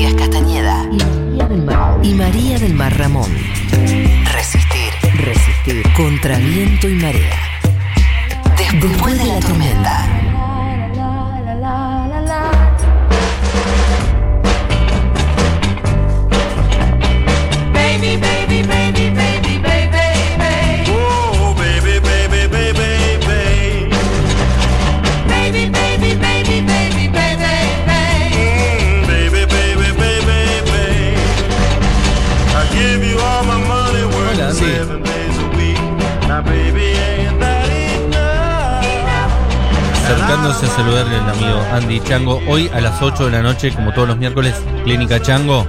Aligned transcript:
Matías 0.00 0.14
Castañeda 0.14 0.88
y 0.90 0.96
María 0.96 1.44
del 1.46 1.62
Mar, 1.62 2.00
y 2.02 2.14
María 2.14 2.58
del 2.58 2.72
Mar 2.72 2.96
Ramón. 2.96 3.30
Resistir 4.32 4.94
Resistir 5.14 5.92
contra 5.92 6.38
viento 6.38 6.88
y 6.88 6.94
marea. 6.94 7.38
después 8.80 9.18
de 9.18 9.26
la 9.26 9.40
tormenta. 9.40 10.19
Acercándose 40.40 40.72
a 40.72 40.76
saludarle 40.76 41.16
al 41.16 41.28
amigo 41.28 41.62
Andy 41.70 42.00
Chango. 42.00 42.40
Hoy 42.48 42.70
a 42.72 42.80
las 42.80 43.02
8 43.02 43.26
de 43.26 43.30
la 43.30 43.42
noche, 43.42 43.72
como 43.74 43.92
todos 43.92 44.08
los 44.08 44.16
miércoles, 44.16 44.54
Clínica 44.84 45.20
Chango. 45.20 45.66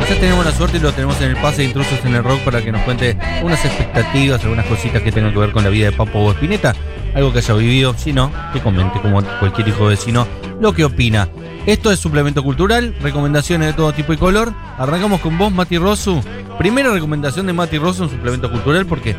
Quizás 0.00 0.18
tenemos 0.18 0.44
la 0.44 0.50
suerte 0.50 0.78
y 0.78 0.80
lo 0.80 0.90
tenemos 0.90 1.20
en 1.20 1.30
el 1.30 1.36
pase 1.36 1.58
de 1.58 1.68
intrusos 1.68 2.04
en 2.04 2.16
el 2.16 2.24
rock 2.24 2.40
para 2.40 2.60
que 2.60 2.72
nos 2.72 2.82
cuente 2.82 3.16
unas 3.44 3.64
expectativas, 3.64 4.42
algunas 4.42 4.66
cositas 4.66 5.00
que 5.02 5.12
tengan 5.12 5.32
que 5.32 5.38
ver 5.38 5.52
con 5.52 5.62
la 5.62 5.70
vida 5.70 5.86
de 5.86 5.92
Papo 5.92 6.28
Espineta. 6.32 6.74
Algo 7.14 7.32
que 7.32 7.38
haya 7.38 7.54
vivido, 7.54 7.94
si 7.96 8.12
no, 8.12 8.32
que 8.52 8.58
comente 8.58 9.00
como 9.00 9.22
cualquier 9.22 9.68
hijo 9.68 9.86
vecino 9.86 10.26
lo 10.58 10.72
que 10.72 10.84
opina. 10.84 11.28
Esto 11.66 11.92
es 11.92 12.00
suplemento 12.00 12.42
cultural, 12.42 12.96
recomendaciones 13.00 13.68
de 13.68 13.74
todo 13.74 13.92
tipo 13.92 14.12
y 14.12 14.16
color. 14.16 14.52
Arrancamos 14.76 15.20
con 15.20 15.38
vos, 15.38 15.52
Mati 15.52 15.78
Rosu. 15.78 16.20
Primera 16.58 16.90
recomendación 16.90 17.46
de 17.46 17.52
Mati 17.52 17.78
Rosu 17.78 18.02
en 18.02 18.10
suplemento 18.10 18.50
cultural 18.50 18.86
porque 18.86 19.14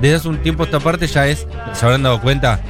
desde 0.00 0.14
hace 0.14 0.28
un 0.28 0.38
tiempo 0.38 0.62
esta 0.62 0.78
parte 0.78 1.08
ya 1.08 1.26
es, 1.26 1.48
se 1.72 1.84
habrán 1.84 2.04
dado 2.04 2.20
cuenta, 2.20 2.60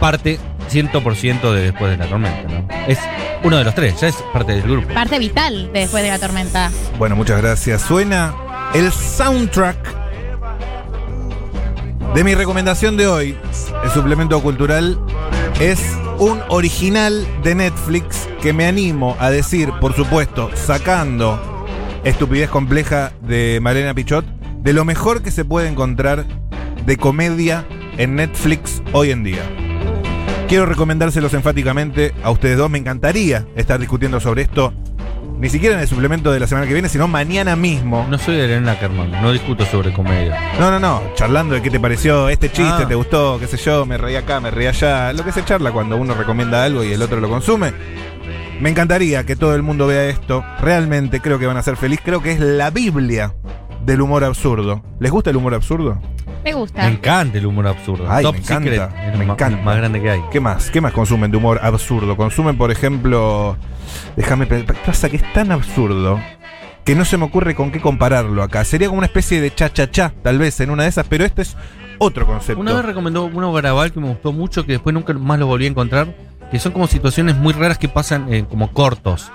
parte 0.00 0.40
100% 0.70 1.52
de 1.52 1.62
después 1.62 1.90
de 1.90 1.96
la 1.96 2.06
tormenta, 2.06 2.48
¿no? 2.48 2.66
Es 2.86 2.98
uno 3.42 3.56
de 3.56 3.64
los 3.64 3.74
tres, 3.74 4.00
ya 4.00 4.08
es 4.08 4.16
parte 4.32 4.52
del 4.52 4.62
grupo. 4.62 4.92
Parte 4.94 5.18
vital 5.18 5.72
de 5.72 5.80
después 5.80 6.02
de 6.02 6.10
la 6.10 6.18
tormenta. 6.18 6.70
Bueno, 6.98 7.16
muchas 7.16 7.40
gracias. 7.40 7.82
Suena 7.82 8.34
el 8.74 8.92
soundtrack 8.92 10.00
de 12.14 12.24
mi 12.24 12.34
recomendación 12.34 12.96
de 12.96 13.06
hoy. 13.06 13.36
El 13.84 13.90
suplemento 13.90 14.40
cultural 14.42 14.98
es 15.60 15.80
un 16.18 16.40
original 16.48 17.26
de 17.42 17.54
Netflix 17.54 18.28
que 18.42 18.52
me 18.52 18.66
animo 18.66 19.16
a 19.20 19.30
decir, 19.30 19.70
por 19.80 19.94
supuesto, 19.94 20.50
sacando 20.54 21.66
estupidez 22.04 22.50
compleja 22.50 23.12
de 23.22 23.58
Malena 23.62 23.94
Pichot, 23.94 24.24
de 24.62 24.72
lo 24.72 24.84
mejor 24.84 25.22
que 25.22 25.30
se 25.30 25.44
puede 25.44 25.68
encontrar 25.68 26.26
de 26.84 26.96
comedia 26.96 27.66
en 27.98 28.16
Netflix 28.16 28.82
hoy 28.92 29.10
en 29.10 29.24
día. 29.24 29.59
Quiero 30.50 30.66
recomendárselos 30.66 31.32
enfáticamente 31.34 32.12
a 32.24 32.30
ustedes 32.32 32.58
dos. 32.58 32.68
Me 32.68 32.78
encantaría 32.78 33.46
estar 33.54 33.78
discutiendo 33.78 34.18
sobre 34.18 34.42
esto. 34.42 34.72
Ni 35.38 35.48
siquiera 35.48 35.76
en 35.76 35.80
el 35.80 35.86
suplemento 35.86 36.32
de 36.32 36.40
la 36.40 36.48
semana 36.48 36.66
que 36.66 36.72
viene, 36.72 36.88
sino 36.88 37.06
mañana 37.06 37.54
mismo. 37.54 38.04
No 38.10 38.18
soy 38.18 38.34
de 38.34 38.46
Elena 38.46 38.72
Ackerman, 38.72 39.12
no 39.22 39.30
discuto 39.32 39.64
sobre 39.64 39.92
comedia. 39.92 40.36
No, 40.58 40.72
no, 40.72 40.80
no. 40.80 41.02
Charlando 41.14 41.54
de 41.54 41.62
qué 41.62 41.70
te 41.70 41.78
pareció 41.78 42.28
este 42.28 42.48
chiste, 42.50 42.82
Ah. 42.82 42.88
te 42.88 42.96
gustó, 42.96 43.38
qué 43.38 43.46
sé 43.46 43.58
yo, 43.58 43.86
me 43.86 43.96
reí 43.96 44.16
acá, 44.16 44.40
me 44.40 44.50
reí 44.50 44.66
allá. 44.66 45.12
Lo 45.12 45.24
que 45.24 45.30
se 45.30 45.44
charla 45.44 45.70
cuando 45.70 45.96
uno 45.96 46.14
recomienda 46.14 46.64
algo 46.64 46.82
y 46.82 46.92
el 46.92 47.00
otro 47.00 47.20
lo 47.20 47.28
consume. 47.30 47.72
Me 48.60 48.70
encantaría 48.70 49.24
que 49.24 49.36
todo 49.36 49.54
el 49.54 49.62
mundo 49.62 49.86
vea 49.86 50.08
esto. 50.08 50.44
Realmente 50.60 51.20
creo 51.20 51.38
que 51.38 51.46
van 51.46 51.58
a 51.58 51.62
ser 51.62 51.76
felices. 51.76 52.04
Creo 52.04 52.22
que 52.22 52.32
es 52.32 52.40
la 52.40 52.70
Biblia 52.70 53.32
del 53.86 54.00
humor 54.02 54.24
absurdo. 54.24 54.82
¿Les 54.98 55.12
gusta 55.12 55.30
el 55.30 55.36
humor 55.36 55.54
absurdo? 55.54 56.02
Me 56.44 56.50
Me 56.50 56.54
gusta. 56.54 56.88
encanta 56.88 57.38
el 57.38 57.46
humor 57.46 57.66
absurdo. 57.66 58.06
Ay, 58.08 58.22
Top 58.24 58.34
me 58.34 58.40
encanta, 58.40 58.70
Secret 58.70 58.90
es 59.12 59.18
me 59.18 59.26
ma- 59.26 59.32
encanta. 59.34 59.62
más 59.62 59.76
grande 59.76 60.00
que 60.00 60.10
hay. 60.10 60.20
¿Qué 60.30 60.40
más? 60.40 60.70
¿Qué 60.70 60.80
más 60.80 60.92
consumen 60.92 61.30
de 61.30 61.36
humor 61.36 61.60
absurdo? 61.62 62.16
Consumen, 62.16 62.56
por 62.56 62.70
ejemplo. 62.70 63.56
Déjame 64.16 64.46
pensar. 64.46 64.76
Pasa 64.86 65.08
que 65.10 65.16
es 65.16 65.32
tan 65.32 65.52
absurdo 65.52 66.18
que 66.84 66.94
no 66.94 67.04
se 67.04 67.16
me 67.18 67.24
ocurre 67.26 67.54
con 67.54 67.70
qué 67.70 67.80
compararlo 67.80 68.42
acá. 68.42 68.64
Sería 68.64 68.88
como 68.88 68.98
una 68.98 69.06
especie 69.06 69.40
de 69.40 69.54
cha-cha-cha, 69.54 70.12
tal 70.22 70.38
vez, 70.38 70.58
en 70.60 70.70
una 70.70 70.84
de 70.84 70.88
esas, 70.88 71.06
pero 71.06 71.24
este 71.24 71.42
es 71.42 71.56
otro 71.98 72.26
concepto. 72.26 72.60
Una 72.60 72.72
vez 72.74 72.84
recomendó 72.86 73.24
uno 73.24 73.52
Garabal 73.52 73.92
que 73.92 74.00
me 74.00 74.08
gustó 74.08 74.32
mucho, 74.32 74.64
que 74.64 74.72
después 74.72 74.94
nunca 74.94 75.12
más 75.12 75.38
lo 75.38 75.46
volví 75.46 75.66
a 75.66 75.68
encontrar, 75.68 76.14
que 76.50 76.58
son 76.58 76.72
como 76.72 76.86
situaciones 76.86 77.36
muy 77.36 77.52
raras 77.52 77.76
que 77.76 77.88
pasan 77.88 78.32
eh, 78.32 78.46
como 78.48 78.72
cortos. 78.72 79.30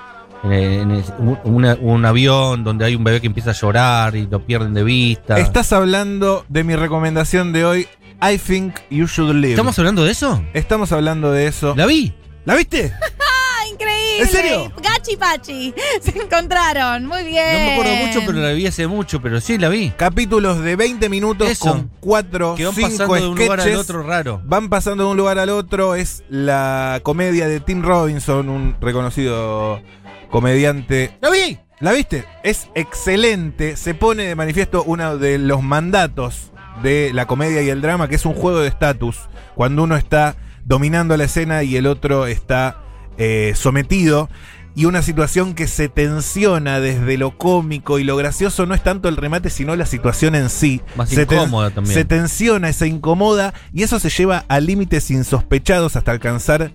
En, 0.52 0.92
un, 1.20 1.40
una- 1.44 1.78
un 1.80 2.06
avión 2.06 2.64
donde 2.64 2.86
hay 2.86 2.96
un 2.96 3.04
bebé 3.04 3.20
que 3.22 3.28
empieza 3.28 3.52
a 3.52 3.54
llorar 3.54 4.16
y 4.16 4.28
lo 4.28 4.46
pierden 4.46 4.74
de 4.74 4.84
vista. 4.84 5.40
Estás 5.40 5.74
hablando 5.74 6.46
de 6.50 6.64
mi 6.64 6.76
recomendación 6.76 7.52
de 7.54 7.66
hoy, 7.66 7.88
I 8.22 8.38
Think 8.38 8.76
You 8.90 9.08
Should 9.08 9.34
Live. 9.36 9.52
¿Estamos 9.54 9.78
hablando 9.80 10.04
de 10.04 10.12
eso? 10.12 10.44
Estamos 10.54 10.92
hablando 10.92 11.32
de 11.32 11.48
eso. 11.48 11.74
¿La 11.76 11.86
vi? 11.86 12.14
¿La 12.46 12.56
viste? 12.56 12.94
¡Ah, 13.02 13.68
increíble! 13.72 14.22
¿En 14.22 14.28
serio? 14.28 14.72
Gachi 14.82 15.18
Pachi. 15.18 15.74
Se 16.02 16.18
encontraron. 16.18 17.06
Muy 17.08 17.24
bien. 17.24 17.44
No 17.54 17.60
me 17.60 17.74
acuerdo 17.74 17.96
mucho, 18.06 18.20
pero 18.26 18.40
la 18.40 18.52
vi 18.52 18.68
hace 18.68 18.86
mucho, 18.88 19.20
pero 19.22 19.42
sí 19.42 19.58
la 19.58 19.68
vi. 19.70 19.90
Capítulos 19.98 20.62
de 20.62 20.76
20 20.76 21.10
minutos 21.10 21.50
Eso. 21.50 21.66
con 21.72 21.90
4, 22.00 22.56
Que 22.56 22.66
van 22.66 22.76
5 22.76 22.88
pasando 22.90 23.16
de 23.16 23.28
un 23.28 23.38
lugar 23.38 23.60
al 23.60 23.66
sketches. 23.66 23.80
otro 23.82 24.04
raro. 24.04 24.42
Van 24.46 24.70
pasando 24.70 25.06
de 25.06 25.10
un 25.12 25.18
lugar 25.18 25.40
al 25.40 25.50
otro. 25.50 25.96
Es 25.96 26.24
la 26.30 27.00
comedia 27.04 27.48
de 27.48 27.60
Tim 27.60 27.82
Robinson, 27.82 28.48
un 28.50 28.76
reconocido 28.80 29.82
comediante. 30.30 31.18
¡La 31.22 31.30
vi! 31.30 31.58
¿La 31.80 31.92
viste? 31.92 32.24
Es 32.44 32.70
excelente. 32.76 33.76
Se 33.78 33.94
pone 33.94 34.24
de 34.24 34.36
manifiesto 34.36 34.84
uno 34.84 35.18
de 35.18 35.38
los 35.38 35.62
mandatos 35.62 36.52
de 36.82 37.12
la 37.14 37.26
comedia 37.28 37.62
y 37.62 37.70
el 37.70 37.82
drama, 37.82 38.08
que 38.08 38.16
es 38.16 38.26
un 38.26 38.34
juego 38.34 38.60
de 38.60 38.68
estatus. 38.70 39.18
Cuando 39.56 39.84
uno 39.84 39.96
está 39.98 40.36
dominando 40.64 41.16
la 41.18 41.26
escena 41.26 41.64
y 41.64 41.76
el 41.76 41.86
otro 41.88 42.28
está 42.28 42.82
eh, 43.18 43.54
sometido. 43.56 44.30
Y 44.78 44.84
una 44.86 45.02
situación 45.02 45.54
que 45.54 45.68
se 45.68 45.88
tensiona 45.88 46.82
desde 46.82 47.18
lo 47.18 47.38
cómico 47.38 47.98
y 47.98 48.04
lo 48.04 48.18
gracioso 48.18 48.66
no 48.66 48.76
es 48.76 48.84
tanto 48.84 49.08
el 49.08 49.16
remate, 49.16 49.50
sino 49.50 49.74
la 49.78 49.86
situación 49.86 50.36
en 50.36 50.50
sí. 50.50 50.82
Más 50.98 51.08
se 51.10 51.26
ten- 51.26 51.38
incómoda 51.40 51.70
también. 51.72 51.94
Se 51.94 52.04
tensiona, 52.04 52.74
se 52.74 52.88
incomoda 52.88 53.54
y 53.74 53.84
eso 53.84 54.00
se 54.00 54.10
lleva 54.10 54.44
a 54.50 54.60
límites 54.60 55.12
insospechados 55.12 55.96
hasta 55.96 56.12
alcanzar 56.12 56.72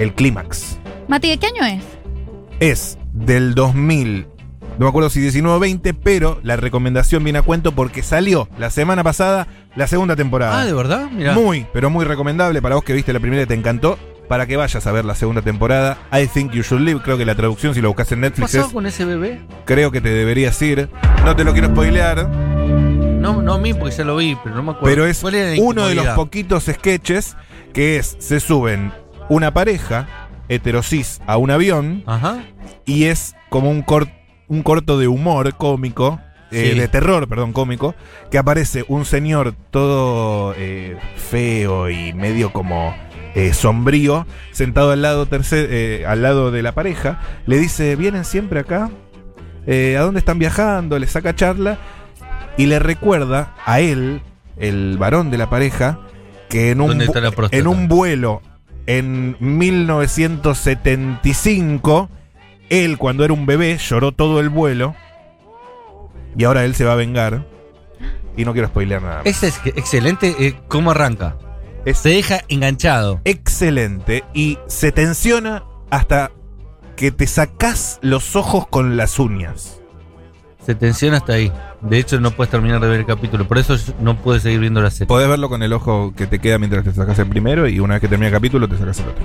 el 0.00 0.14
clímax 0.14 0.78
Mati, 1.08 1.28
¿de 1.30 1.38
qué 1.38 1.46
año 1.46 1.64
es? 1.64 1.84
es 2.60 2.98
del 3.12 3.54
2000, 3.54 4.26
no 4.78 4.84
me 4.84 4.88
acuerdo 4.88 5.10
si 5.10 5.20
19 5.20 5.56
o 5.56 5.60
20, 5.60 5.94
pero 5.94 6.40
la 6.42 6.56
recomendación 6.56 7.22
viene 7.24 7.38
a 7.38 7.42
cuento 7.42 7.72
porque 7.72 8.02
salió 8.02 8.48
la 8.58 8.70
semana 8.70 9.02
pasada 9.04 9.46
la 9.76 9.86
segunda 9.86 10.16
temporada. 10.16 10.60
Ah, 10.60 10.64
¿de 10.66 10.72
verdad? 10.72 11.08
Mira. 11.12 11.34
Muy, 11.34 11.66
pero 11.72 11.88
muy 11.90 12.04
recomendable 12.04 12.60
para 12.60 12.74
vos 12.74 12.84
que 12.84 12.92
viste 12.94 13.12
la 13.12 13.20
primera 13.20 13.42
y 13.42 13.46
te 13.46 13.54
encantó, 13.54 13.96
para 14.28 14.46
que 14.46 14.56
vayas 14.56 14.86
a 14.86 14.92
ver 14.92 15.04
la 15.04 15.14
segunda 15.14 15.40
temporada. 15.40 15.98
I 16.12 16.26
Think 16.26 16.52
You 16.52 16.62
Should 16.62 16.82
Live, 16.82 17.00
creo 17.02 17.16
que 17.16 17.24
la 17.24 17.34
traducción 17.36 17.74
si 17.74 17.80
lo 17.80 17.88
buscas 17.88 18.10
en 18.12 18.18
¿Qué 18.18 18.26
Netflix 18.28 18.52
pasó 18.52 18.66
es, 18.66 18.72
con 18.72 18.86
ese 18.86 19.04
bebé? 19.04 19.40
creo 19.64 19.90
que 19.92 20.00
te 20.00 20.10
deberías 20.10 20.60
ir. 20.62 20.88
No 21.24 21.34
te 21.36 21.44
lo 21.44 21.52
quiero 21.52 21.68
spoilear, 21.68 22.28
No, 22.28 23.40
no 23.40 23.54
a 23.54 23.58
mí 23.58 23.72
porque 23.72 23.94
ya 23.96 24.04
lo 24.04 24.16
vi, 24.16 24.36
pero 24.42 24.56
no 24.56 24.62
me 24.64 24.70
acuerdo. 24.72 24.94
pero 24.94 25.06
es 25.06 25.20
¿Cuál 25.20 25.34
era 25.36 25.54
la 25.56 25.62
uno 25.62 25.86
de 25.86 25.94
los 25.94 26.08
poquitos 26.08 26.64
sketches 26.64 27.36
que 27.72 27.96
es, 27.98 28.16
se 28.18 28.40
suben 28.40 28.92
una 29.28 29.52
pareja 29.54 30.27
heterosis 30.48 31.20
a 31.26 31.36
un 31.36 31.50
avión 31.50 32.02
Ajá. 32.06 32.42
y 32.84 33.04
es 33.04 33.34
como 33.50 33.70
un, 33.70 33.82
cor- 33.82 34.08
un 34.48 34.62
corto 34.62 34.98
de 34.98 35.08
humor 35.08 35.54
cómico, 35.56 36.20
eh, 36.50 36.70
Sí. 36.72 36.78
de 36.78 36.88
terror, 36.88 37.28
perdón, 37.28 37.52
cómico, 37.52 37.94
que 38.30 38.38
aparece 38.38 38.84
un 38.88 39.04
señor 39.04 39.54
todo 39.70 40.54
eh, 40.56 40.96
feo 41.16 41.90
y 41.90 42.12
medio 42.14 42.52
como 42.52 42.94
eh, 43.34 43.52
sombrío, 43.52 44.26
sentado 44.52 44.90
al 44.92 45.02
lado, 45.02 45.26
tercer, 45.26 45.68
eh, 45.70 46.04
al 46.06 46.22
lado 46.22 46.50
de 46.50 46.62
la 46.62 46.72
pareja, 46.72 47.20
le 47.46 47.58
dice, 47.58 47.94
¿vienen 47.96 48.24
siempre 48.24 48.60
acá? 48.60 48.90
Eh, 49.66 49.96
¿A 49.98 50.00
dónde 50.02 50.18
están 50.20 50.38
viajando? 50.38 50.98
Le 50.98 51.06
saca 51.06 51.36
charla 51.36 51.78
y 52.56 52.66
le 52.66 52.78
recuerda 52.78 53.54
a 53.66 53.80
él, 53.80 54.22
el 54.56 54.96
varón 54.98 55.30
de 55.30 55.36
la 55.38 55.50
pareja, 55.50 56.00
que 56.48 56.70
en 56.70 56.80
un, 56.80 56.98
en 57.50 57.66
un 57.66 57.86
vuelo 57.88 58.40
en 58.88 59.36
1975, 59.38 62.08
él 62.70 62.98
cuando 62.98 63.24
era 63.24 63.32
un 63.34 63.46
bebé 63.46 63.78
lloró 63.78 64.10
todo 64.12 64.40
el 64.40 64.48
vuelo 64.48 64.94
y 66.36 66.42
ahora 66.44 66.64
él 66.64 66.74
se 66.74 66.84
va 66.84 66.92
a 66.94 66.96
vengar. 66.96 67.46
Y 68.36 68.44
no 68.44 68.52
quiero 68.52 68.68
spoilear 68.68 69.02
nada. 69.02 69.16
más. 69.18 69.26
Es, 69.26 69.42
ex- 69.42 69.60
excelente 69.76 70.34
eh, 70.38 70.54
cómo 70.68 70.92
arranca. 70.92 71.36
Es 71.84 71.98
Se 71.98 72.10
deja 72.10 72.40
enganchado. 72.48 73.20
excelente 73.24 74.22
y 74.34 74.58
se 74.68 74.92
tensiona 74.92 75.64
hasta 75.90 76.30
que 76.96 77.10
te 77.10 77.26
sacás 77.26 77.98
los 78.02 78.36
ojos 78.36 78.68
con 78.68 78.96
las 78.96 79.18
uñas. 79.18 79.77
Se 80.68 80.74
tensiona 80.74 81.16
hasta 81.16 81.32
ahí. 81.32 81.50
De 81.80 81.98
hecho, 81.98 82.20
no 82.20 82.30
puedes 82.30 82.50
terminar 82.50 82.78
de 82.78 82.88
ver 82.88 83.00
el 83.00 83.06
capítulo. 83.06 83.48
Por 83.48 83.56
eso 83.56 83.74
no 84.02 84.18
puedes 84.18 84.42
seguir 84.42 84.60
viendo 84.60 84.82
la 84.82 84.90
serie. 84.90 85.06
Podés 85.06 85.26
verlo 85.26 85.48
con 85.48 85.62
el 85.62 85.72
ojo 85.72 86.12
que 86.14 86.26
te 86.26 86.40
queda 86.40 86.58
mientras 86.58 86.84
te 86.84 86.92
sacas 86.92 87.18
el 87.20 87.26
primero 87.26 87.66
y 87.66 87.80
una 87.80 87.94
vez 87.94 88.02
que 88.02 88.08
termina 88.08 88.26
el 88.26 88.34
capítulo 88.34 88.68
te 88.68 88.76
sacas 88.76 88.98
el 89.00 89.08
otro. 89.08 89.24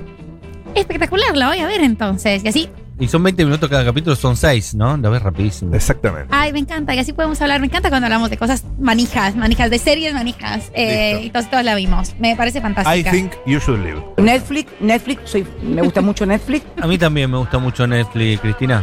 Espectacular, 0.73 1.35
la 1.35 1.49
voy 1.49 1.57
a 1.57 1.67
ver 1.67 1.81
entonces. 1.81 2.45
Y 2.45 2.47
así 2.47 2.69
Y 2.97 3.09
son 3.09 3.23
20 3.23 3.43
minutos 3.43 3.69
cada 3.69 3.83
capítulo, 3.83 4.15
son 4.15 4.37
6, 4.37 4.75
¿no? 4.75 4.95
Lo 4.95 5.11
ves 5.11 5.21
rapidísimo. 5.21 5.75
Exactamente. 5.75 6.29
Ay, 6.31 6.53
me 6.53 6.59
encanta, 6.59 6.95
y 6.95 6.99
así 6.99 7.11
podemos 7.11 7.41
hablar. 7.41 7.59
Me 7.59 7.67
encanta 7.67 7.89
cuando 7.89 8.05
hablamos 8.05 8.29
de 8.29 8.37
cosas 8.37 8.63
manijas, 8.79 9.35
manijas, 9.35 9.69
de 9.69 9.79
series 9.79 10.13
manijas. 10.13 10.71
Eh, 10.73 11.23
y 11.25 11.29
todos, 11.29 11.49
todos 11.49 11.65
la 11.65 11.75
vimos. 11.75 12.15
Me 12.19 12.37
parece 12.37 12.61
fantástica. 12.61 12.97
I 12.97 13.03
think 13.03 13.33
you 13.45 13.59
should 13.59 13.83
live. 13.83 14.01
Netflix, 14.15 14.71
Netflix, 14.79 15.29
soy, 15.29 15.45
me 15.61 15.81
gusta 15.81 15.99
mucho 15.99 16.25
Netflix. 16.25 16.65
A 16.81 16.87
mí 16.87 16.97
también 16.97 17.29
me 17.29 17.37
gusta 17.37 17.57
mucho 17.57 17.85
Netflix, 17.85 18.39
Cristina. 18.39 18.81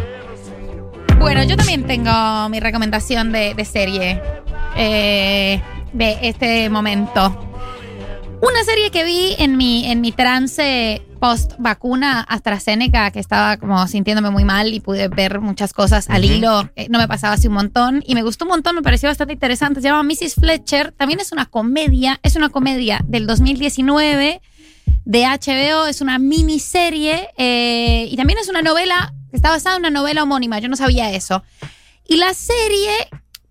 Bueno, 1.21 1.45
yo 1.45 1.55
también 1.55 1.87
tengo 1.87 2.49
mi 2.49 2.61
recomendación 2.61 3.31
de, 3.31 3.53
de 3.53 3.65
serie 3.67 4.23
eh, 4.75 5.63
de 5.93 6.19
este 6.23 6.71
momento. 6.71 7.47
Una 8.41 8.65
serie 8.65 8.91
que 8.91 9.05
vi 9.05 9.35
en 9.39 9.59
mi, 9.59 9.85
en 9.85 10.01
mi 10.01 10.13
trance 10.13 11.03
post 11.21 11.53
vacuna 11.59 12.23
AstraZeneca, 12.23 13.11
que 13.11 13.21
estaba 13.21 13.59
como 13.59 13.87
sintiéndome 13.87 14.31
muy 14.31 14.45
mal 14.45 14.73
y 14.73 14.81
pude 14.81 15.09
ver 15.09 15.41
muchas 15.41 15.75
cosas 15.75 16.09
al 16.09 16.25
hilo, 16.25 16.71
eh, 16.75 16.87
no 16.89 16.99
me 16.99 17.07
pasaba 17.07 17.35
así 17.35 17.49
un 17.49 17.55
montón 17.55 18.03
y 18.07 18.15
me 18.15 18.23
gustó 18.23 18.47
un 18.47 18.53
montón, 18.53 18.77
me 18.77 18.83
pareció 18.83 19.11
bastante 19.11 19.35
interesante. 19.35 19.83
Se 19.83 19.89
llama 19.89 20.03
Mrs. 20.03 20.37
Fletcher, 20.37 20.93
también 20.93 21.21
es 21.21 21.33
una 21.33 21.45
comedia, 21.45 22.19
es 22.23 22.35
una 22.35 22.49
comedia 22.49 23.03
del 23.07 23.27
2019 23.27 24.41
de 25.05 25.25
HBO, 25.25 25.87
es 25.87 26.01
una 26.01 26.19
miniserie 26.19 27.29
eh, 27.37 28.09
y 28.11 28.17
también 28.17 28.39
es 28.39 28.49
una 28.49 28.63
novela, 28.63 29.13
está 29.33 29.51
basada 29.51 29.77
en 29.77 29.81
una 29.83 29.91
novela 29.91 30.23
homónima, 30.23 30.59
yo 30.59 30.69
no 30.69 30.77
sabía 30.77 31.13
eso. 31.13 31.43
Y 32.07 32.17
la 32.17 32.35
serie, 32.35 32.91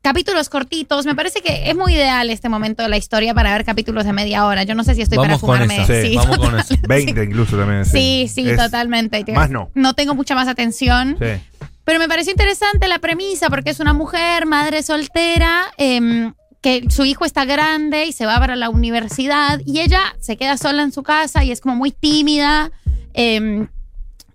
capítulos 0.02 0.50
cortitos, 0.50 1.06
me 1.06 1.16
parece 1.16 1.42
que 1.42 1.70
es 1.70 1.76
muy 1.76 1.94
ideal 1.94 2.30
este 2.30 2.50
momento 2.50 2.84
de 2.84 2.90
la 2.90 2.98
historia 2.98 3.34
para 3.34 3.54
ver 3.54 3.66
capítulos 3.66 4.06
de 4.06 4.14
media 4.14 4.46
hora. 4.46 4.64
Yo 4.64 4.76
no 4.76 4.84
sé 4.84 4.96
si 4.96 5.02
estoy 5.02 5.18
Vamos 5.18 5.40
con 5.40 5.50
para 5.50 5.66
fumarme. 5.66 5.84
esa. 5.84 6.08
Sí, 6.08 6.16
Vamos 6.16 6.38
con 6.38 6.60
eso. 6.60 6.76
20 6.88 7.24
incluso 7.24 7.58
también. 7.58 7.86
Sí, 7.86 8.30
sí, 8.34 8.46
totalmente. 8.56 9.24
Más 9.34 9.50
no. 9.50 9.72
No 9.76 9.94
tengo 9.94 10.16
mucha 10.16 10.36
más 10.36 10.48
atención. 10.48 11.18
Sí. 11.20 11.42
Pero 11.86 12.00
me 12.00 12.08
pareció 12.08 12.32
interesante 12.32 12.88
la 12.88 13.00
premisa 13.00 13.50
porque 13.50 13.72
es 13.72 13.80
una 13.80 13.94
mujer, 13.94 14.46
madre 14.46 14.84
soltera, 14.84 15.66
em, 15.78 16.34
que 16.62 16.84
su 16.90 17.06
hijo 17.06 17.26
está 17.26 17.46
grande 17.46 18.06
y 18.06 18.12
se 18.12 18.26
va 18.26 18.38
para 18.40 18.56
la 18.56 18.70
universidad 18.70 19.60
y 19.66 19.80
ella 19.80 20.02
se 20.20 20.38
queda 20.38 20.58
sola 20.58 20.84
en 20.84 20.92
su 20.92 21.02
casa 21.04 21.44
y 21.44 21.52
es 21.52 21.62
como 21.62 21.76
muy 21.76 21.92
tímida, 21.92 22.72
em, 23.14 23.70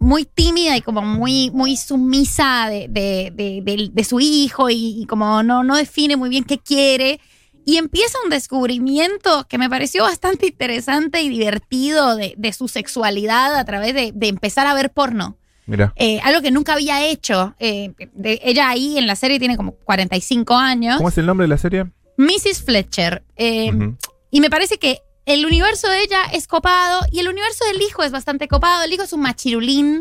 muy 0.04 0.24
tímida 0.24 0.76
y 0.76 0.80
como 0.82 1.02
muy, 1.02 1.50
muy 1.50 1.76
sumisa 1.76 2.68
de, 2.68 2.88
de- 2.90 3.32
de- 3.34 3.90
de- 3.92 4.04
su 4.04 4.20
hijo 4.20 4.68
y, 4.70 5.00
y 5.02 5.06
como 5.06 5.42
no, 5.42 5.64
no 5.64 5.76
define 5.76 6.16
muy 6.16 6.28
bien 6.28 6.44
qué 6.44 6.58
quiere. 6.58 7.20
Y 7.66 7.78
empieza 7.78 8.18
un 8.22 8.28
descubrimiento 8.30 9.46
que 9.48 9.56
me 9.58 9.70
pareció 9.70 10.02
bastante 10.02 10.46
interesante 10.48 11.22
y 11.22 11.28
divertido 11.30 12.16
de, 12.16 12.34
de 12.36 12.52
su 12.52 12.68
sexualidad 12.68 13.54
a 13.56 13.64
través 13.64 13.94
de, 13.94 14.12
de 14.14 14.28
empezar 14.28 14.66
a 14.66 14.74
ver 14.74 14.92
porno. 14.92 15.38
Mira. 15.66 15.94
Eh, 15.96 16.20
algo 16.22 16.42
que 16.42 16.50
nunca 16.50 16.74
había 16.74 17.06
hecho. 17.06 17.54
Eh, 17.58 17.92
de- 18.12 18.40
ella 18.44 18.68
ahí 18.68 18.98
en 18.98 19.06
la 19.06 19.16
serie 19.16 19.38
tiene 19.38 19.56
como 19.56 19.72
45 19.72 20.54
años. 20.54 20.96
¿Cómo 20.98 21.08
es 21.08 21.16
el 21.18 21.24
nombre 21.26 21.44
de 21.44 21.48
la 21.48 21.58
serie? 21.58 21.86
Mrs. 22.18 22.62
Fletcher. 22.64 23.24
Eh, 23.36 23.72
Ujú. 23.74 23.96
Y 24.30 24.40
me 24.40 24.50
parece 24.50 24.76
que 24.78 24.98
el 25.26 25.46
universo 25.46 25.88
de 25.88 26.00
ella 26.02 26.24
es 26.32 26.46
copado 26.46 27.00
y 27.10 27.20
el 27.20 27.28
universo 27.28 27.64
del 27.66 27.80
hijo 27.82 28.02
es 28.02 28.12
bastante 28.12 28.48
copado. 28.48 28.82
El 28.84 28.92
hijo 28.92 29.02
es 29.04 29.12
un 29.12 29.20
machirulín 29.20 30.00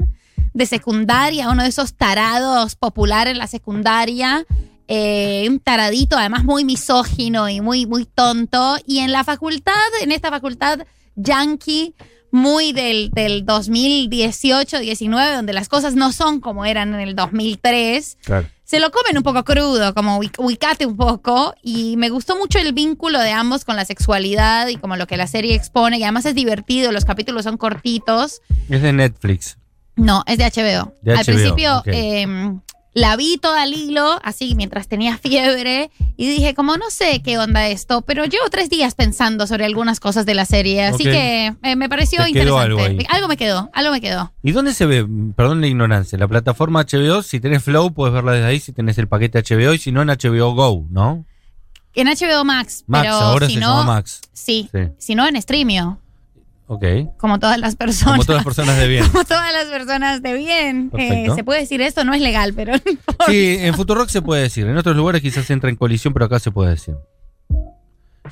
de 0.53 0.65
secundaria, 0.65 1.49
uno 1.49 1.63
de 1.63 1.69
esos 1.69 1.95
tarados 1.95 2.75
popular 2.75 3.27
en 3.27 3.37
la 3.37 3.47
secundaria. 3.47 4.45
eh, 4.89 5.47
un 5.49 5.59
taradito, 5.61 6.17
además 6.17 6.43
muy 6.43 6.65
misógino 6.65 7.47
y 7.49 7.61
muy, 7.61 7.85
muy 7.85 8.05
tonto. 8.05 8.75
Y 8.85 8.99
en 8.99 9.11
la 9.13 9.23
facultad, 9.23 9.73
en 10.01 10.11
esta 10.11 10.29
facultad 10.29 10.85
yankee, 11.15 11.95
muy 12.31 12.73
del, 12.73 13.11
del 13.11 13.45
2018, 13.45 14.79
19, 14.79 15.35
donde 15.35 15.53
las 15.53 15.69
cosas 15.69 15.95
no 15.95 16.11
son 16.11 16.41
como 16.41 16.65
eran 16.65 16.93
en 16.95 16.99
el 16.99 17.15
2003 17.15 18.17
Claro. 18.23 18.47
Se 18.63 18.79
lo 18.79 18.91
comen 18.91 19.17
un 19.17 19.23
poco 19.23 19.43
crudo, 19.43 19.93
como 19.93 20.19
ubic- 20.19 20.37
ubicate 20.37 20.85
un 20.85 20.95
poco. 20.97 21.53
Y 21.61 21.95
me 21.97 22.09
gustó 22.09 22.37
mucho 22.37 22.59
el 22.59 22.73
vínculo 22.73 23.19
de 23.19 23.31
ambos 23.31 23.65
con 23.65 23.75
la 23.75 23.85
sexualidad 23.85 24.67
y 24.67 24.77
como 24.77 24.95
lo 24.95 25.05
que 25.07 25.17
la 25.17 25.27
serie 25.27 25.53
expone. 25.55 25.97
Y 25.97 26.03
además 26.03 26.25
es 26.25 26.35
divertido, 26.35 26.91
los 26.91 27.05
capítulos 27.05 27.43
son 27.43 27.57
cortitos. 27.57 28.41
Es 28.69 28.81
de 28.81 28.93
Netflix. 28.93 29.57
No, 29.95 30.23
es 30.25 30.37
de 30.37 30.45
HBO. 30.45 30.93
De 31.01 31.11
Al 31.13 31.19
HBO, 31.19 31.23
principio 31.25 31.77
ok. 31.77 31.87
eh, 31.87 32.25
la 32.93 33.15
vi 33.15 33.37
toda 33.37 33.63
al 33.63 33.73
hilo, 33.73 34.19
así 34.23 34.53
mientras 34.55 34.87
tenía 34.87 35.17
fiebre. 35.17 35.89
Y 36.15 36.27
dije, 36.29 36.53
como 36.53 36.77
no 36.77 36.89
sé 36.91 37.21
qué 37.23 37.37
onda 37.39 37.67
esto, 37.67 38.01
pero 38.01 38.25
llevo 38.25 38.49
tres 38.51 38.69
días 38.69 38.93
pensando 38.93 39.47
sobre 39.47 39.65
algunas 39.65 39.99
cosas 39.99 40.25
de 40.27 40.35
la 40.35 40.45
serie. 40.45 40.83
Así 40.85 41.03
Ok. 41.07 41.11
que 41.11 41.53
eh, 41.63 41.75
me 41.75 41.89
pareció 41.89 42.21
Te 42.23 42.29
interesante. 42.29 42.61
algo 42.65 42.79
ahí. 42.81 42.97
algo 43.09 43.27
me 43.27 43.37
quedó, 43.37 43.69
algo 43.73 43.91
me 43.91 43.99
quedó. 44.01 44.31
¿Y 44.43 44.51
dónde 44.51 44.73
se 44.73 44.85
ve? 44.85 45.07
Perdón 45.35 45.61
la 45.61 45.67
ignorancia. 45.67 46.17
La 46.19 46.27
plataforma 46.27 46.83
HBO, 46.85 47.23
si 47.23 47.39
tenés 47.39 47.63
Flow, 47.63 47.93
puedes 47.93 48.13
verla 48.13 48.33
desde 48.33 48.45
ahí. 48.47 48.59
Si 48.59 48.71
tenés 48.73 48.97
el 48.99 49.07
paquete 49.07 49.39
HBO 49.41 49.73
y 49.73 49.79
si 49.79 49.91
no, 49.91 50.01
en 50.03 50.09
HBO 50.09 50.53
Go, 50.53 50.85
¿no? 50.91 51.25
En 51.95 52.07
HBO 52.07 52.43
Max, 52.43 52.83
Max, 52.87 53.03
pero 53.03 53.13
ahora 53.15 53.47
si 53.47 53.53
se 53.55 53.59
no, 53.59 53.67
llama 53.67 53.83
Max. 53.95 54.21
Sí, 54.33 54.67
Sí. 54.71 54.79
si 54.97 55.15
no 55.15 55.27
en 55.27 55.39
Streamio. 55.41 55.99
Ok. 56.67 56.83
como 57.17 57.39
todas 57.39 57.59
las 57.59 57.75
personas. 57.75 58.13
Como 58.15 58.25
todas 58.25 58.37
las 58.37 58.45
personas 58.45 58.77
de 58.77 58.87
bien. 58.87 59.07
Como 59.11 59.23
todas 59.25 59.51
las 59.51 59.65
personas 59.65 60.21
de 60.21 60.33
bien. 60.33 60.91
Eh, 60.97 61.27
se 61.35 61.43
puede 61.43 61.59
decir 61.61 61.81
esto, 61.81 62.03
no 62.05 62.13
es 62.13 62.21
legal, 62.21 62.53
pero 62.53 62.73
no. 62.73 63.25
Sí, 63.27 63.57
en 63.59 63.73
Futurock 63.73 64.09
se 64.09 64.21
puede 64.21 64.43
decir. 64.43 64.65
En 64.65 64.77
otros 64.77 64.95
lugares 64.95 65.21
quizás 65.21 65.49
entra 65.49 65.69
en 65.69 65.75
colisión, 65.75 66.13
pero 66.13 66.25
acá 66.25 66.39
se 66.39 66.51
puede 66.51 66.71
decir. 66.71 66.95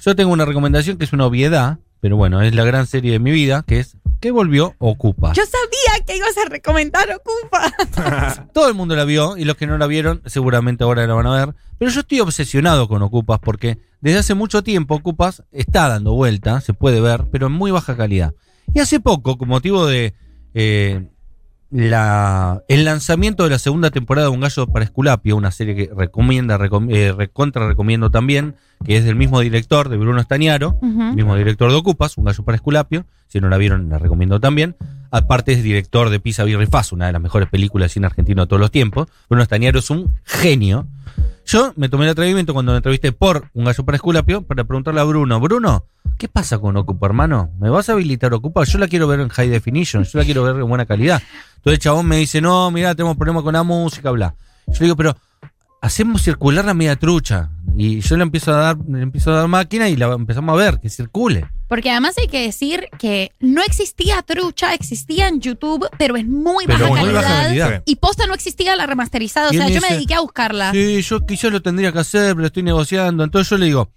Yo 0.02 0.16
tengo 0.16 0.32
una 0.32 0.46
recomendación 0.46 0.98
que 0.98 1.04
es 1.04 1.14
una 1.14 1.26
obviedad, 1.26 1.80
pero 2.02 2.18
bueno, 2.18 2.42
es 2.42 2.54
la 2.54 2.66
gran 2.66 2.86
serie 2.88 3.14
de 3.14 3.20
mi 3.20 3.32
vida, 3.32 3.64
que 3.66 3.80
es 3.80 3.96
que 4.20 4.32
volvió 4.32 4.76
Ocupa. 4.78 5.34
Yo 5.34 5.44
sabía 5.46 6.06
que 6.06 6.18
ibas 6.18 6.38
a 6.38 6.50
recomendar 6.50 7.08
Ocupa. 7.12 8.48
Todo 8.54 8.68
el 8.68 8.76
mundo 8.76 8.96
la 8.96 9.06
vio 9.06 9.38
y 9.38 9.46
los 9.46 9.56
que 9.56 9.66
no 9.66 9.78
la 9.78 9.88
vieron 9.88 10.22
seguramente 10.26 10.84
ahora 10.84 11.08
la 11.08 11.14
van 11.14 11.26
a 11.28 11.46
ver. 11.46 11.56
Pero 11.80 11.90
yo 11.90 12.02
estoy 12.02 12.20
obsesionado 12.20 12.88
con 12.88 13.02
Ocupas 13.02 13.40
porque 13.40 13.80
desde 14.02 14.20
hace 14.20 14.34
mucho 14.36 14.62
tiempo 14.64 14.96
Ocupas 14.96 15.44
está 15.52 15.88
dando 15.88 16.14
vuelta, 16.14 16.62
se 16.62 16.74
puede 16.74 17.02
ver, 17.02 17.26
pero 17.32 17.48
en 17.48 17.54
muy 17.54 17.72
baja 17.72 17.96
calidad. 17.98 18.34
Y 18.74 18.80
hace 18.80 19.00
poco, 19.00 19.38
con 19.40 19.48
motivo 19.48 19.88
de 19.88 20.14
eh, 20.54 21.08
la, 21.72 22.62
el 22.68 22.84
lanzamiento 22.86 23.44
de 23.46 23.50
la 23.52 23.60
segunda 23.60 23.90
temporada 23.92 24.28
de 24.28 24.34
Un 24.34 24.42
Gallo 24.42 24.68
para 24.68 24.86
Esculapio, 24.86 25.36
una 25.36 25.52
serie 25.52 25.76
que 25.76 25.90
recomienda, 25.96 26.58
recom- 26.58 26.94
eh, 26.94 27.12
recontra 27.14 27.68
recomiendo 27.68 28.12
también, 28.12 28.56
que 28.84 28.98
es 28.98 29.04
del 29.06 29.16
mismo 29.16 29.40
director, 29.40 29.90
de 29.90 29.98
Bruno 29.98 30.20
Estañaro, 30.20 30.78
Ujú. 30.82 31.14
mismo 31.14 31.36
director 31.36 31.70
de 31.72 31.78
Ocupas, 31.78 32.18
Un 32.18 32.26
Gallo 32.26 32.44
para 32.44 32.56
Esculapio. 32.56 33.06
Si 33.28 33.40
no 33.40 33.48
la 33.50 33.58
vieron, 33.58 33.90
la 33.90 33.98
recomiendo 33.98 34.40
también. 34.40 34.76
Aparte 35.10 35.54
es 35.54 35.64
director 35.64 36.10
de 36.10 36.20
Pisa 36.20 36.44
Birri 36.44 36.66
Faz, 36.66 36.92
una 36.92 37.08
de 37.08 37.14
las 37.14 37.22
mejores 37.22 37.48
películas 37.50 37.90
de 37.90 37.94
cine 37.94 38.06
argentino 38.06 38.42
de 38.44 38.48
todos 38.48 38.60
los 38.60 38.72
tiempos. 38.72 39.08
Bruno 39.30 39.44
Estañaro 39.44 39.80
es 39.80 39.90
un 39.90 40.14
genio. 40.24 40.88
Yo 41.46 41.74
me 41.76 41.90
tomé 41.90 42.06
el 42.06 42.12
atrevimiento 42.12 42.54
cuando 42.54 42.72
me 42.72 42.78
entrevisté 42.78 43.12
por 43.12 43.46
Un 43.54 43.66
Gallo 43.66 43.84
para 43.86 43.96
Esculapio 43.98 44.42
para 44.42 44.64
preguntarle 44.64 45.02
a 45.02 45.04
Bruno, 45.04 45.40
Bruno, 45.40 45.86
¿qué 46.18 46.28
pasa 46.28 46.60
con 46.60 46.78
Ocupa, 46.78 47.08
hermano? 47.08 47.50
¿Me 47.60 47.70
vas 47.70 47.90
a 47.90 47.94
habilitar 47.94 48.34
Ocupa? 48.34 48.64
Yo 48.64 48.78
la 48.78 48.88
quiero 48.88 49.08
ver 49.08 49.20
en 49.22 49.30
high 49.30 49.50
definition, 49.50 50.04
yo 50.04 50.20
la 50.20 50.26
quiero 50.26 50.44
ver 50.44 50.56
en 50.58 50.68
buena 50.68 50.86
calidad. 50.86 51.22
Entonces 51.58 51.74
el 51.74 51.80
chabón 51.80 52.06
me 52.08 52.18
dice, 52.18 52.40
no, 52.42 52.70
mira, 52.72 52.96
tenemos 52.96 53.18
problemas 53.18 53.44
con 53.44 53.54
la 53.54 53.64
música, 53.64 54.12
bla. 54.12 54.36
Yo 54.68 54.74
le 54.80 54.86
digo, 54.86 54.96
pero 54.96 55.18
hacemos 55.82 56.22
circular 56.22 56.64
la 56.64 56.74
media 56.74 56.96
trucha. 56.96 57.50
Y 57.76 58.02
yo 58.02 58.18
le 58.18 58.24
empiezo 58.24 58.54
a 58.54 58.58
dar, 58.58 58.78
le 58.88 59.02
empiezo 59.02 59.32
a 59.32 59.38
dar 59.38 59.48
máquina 59.48 59.90
y 59.90 59.96
la 59.96 60.14
empezamos 60.14 60.54
a 60.54 60.58
ver, 60.58 60.80
que 60.80 60.90
circule. 60.90 61.50
Porque 61.68 61.90
además 61.90 62.18
hay 62.18 62.28
que 62.28 62.42
decir 62.42 62.90
que 63.00 63.32
no 63.40 63.62
existía 63.64 64.22
trucha, 64.24 64.74
existía 64.74 65.30
en 65.30 65.40
YouTube, 65.40 65.88
pero 65.98 66.18
en 66.18 66.30
muy 66.30 66.66
Pero 66.66 66.80
baja 66.80 66.90
muy 66.90 67.00
calidad. 67.00 67.22
baja 67.22 67.44
calidad. 67.44 67.84
Y 67.86 67.96
posta 67.96 68.28
no 68.28 68.34
existía 68.34 68.76
la 68.76 68.86
remasterizada. 68.86 69.50
O 69.50 69.54
sea, 69.54 69.68
me 69.68 69.74
yo 69.74 69.80
me 69.80 69.88
dice, 69.88 69.94
dediqué 69.94 70.16
a 70.16 70.20
buscarla. 70.20 70.72
Sí, 70.74 71.02
yo 71.02 71.26
quizás 71.26 71.52
lo 71.52 71.62
tendría 71.62 71.94
que 71.94 72.00
hacer, 72.00 72.36
pero 72.36 72.48
estoy 72.48 72.64
negociando. 72.64 73.24
Entonces 73.24 73.50
yo 73.50 73.58
le 73.58 73.68
digo, 73.68 73.90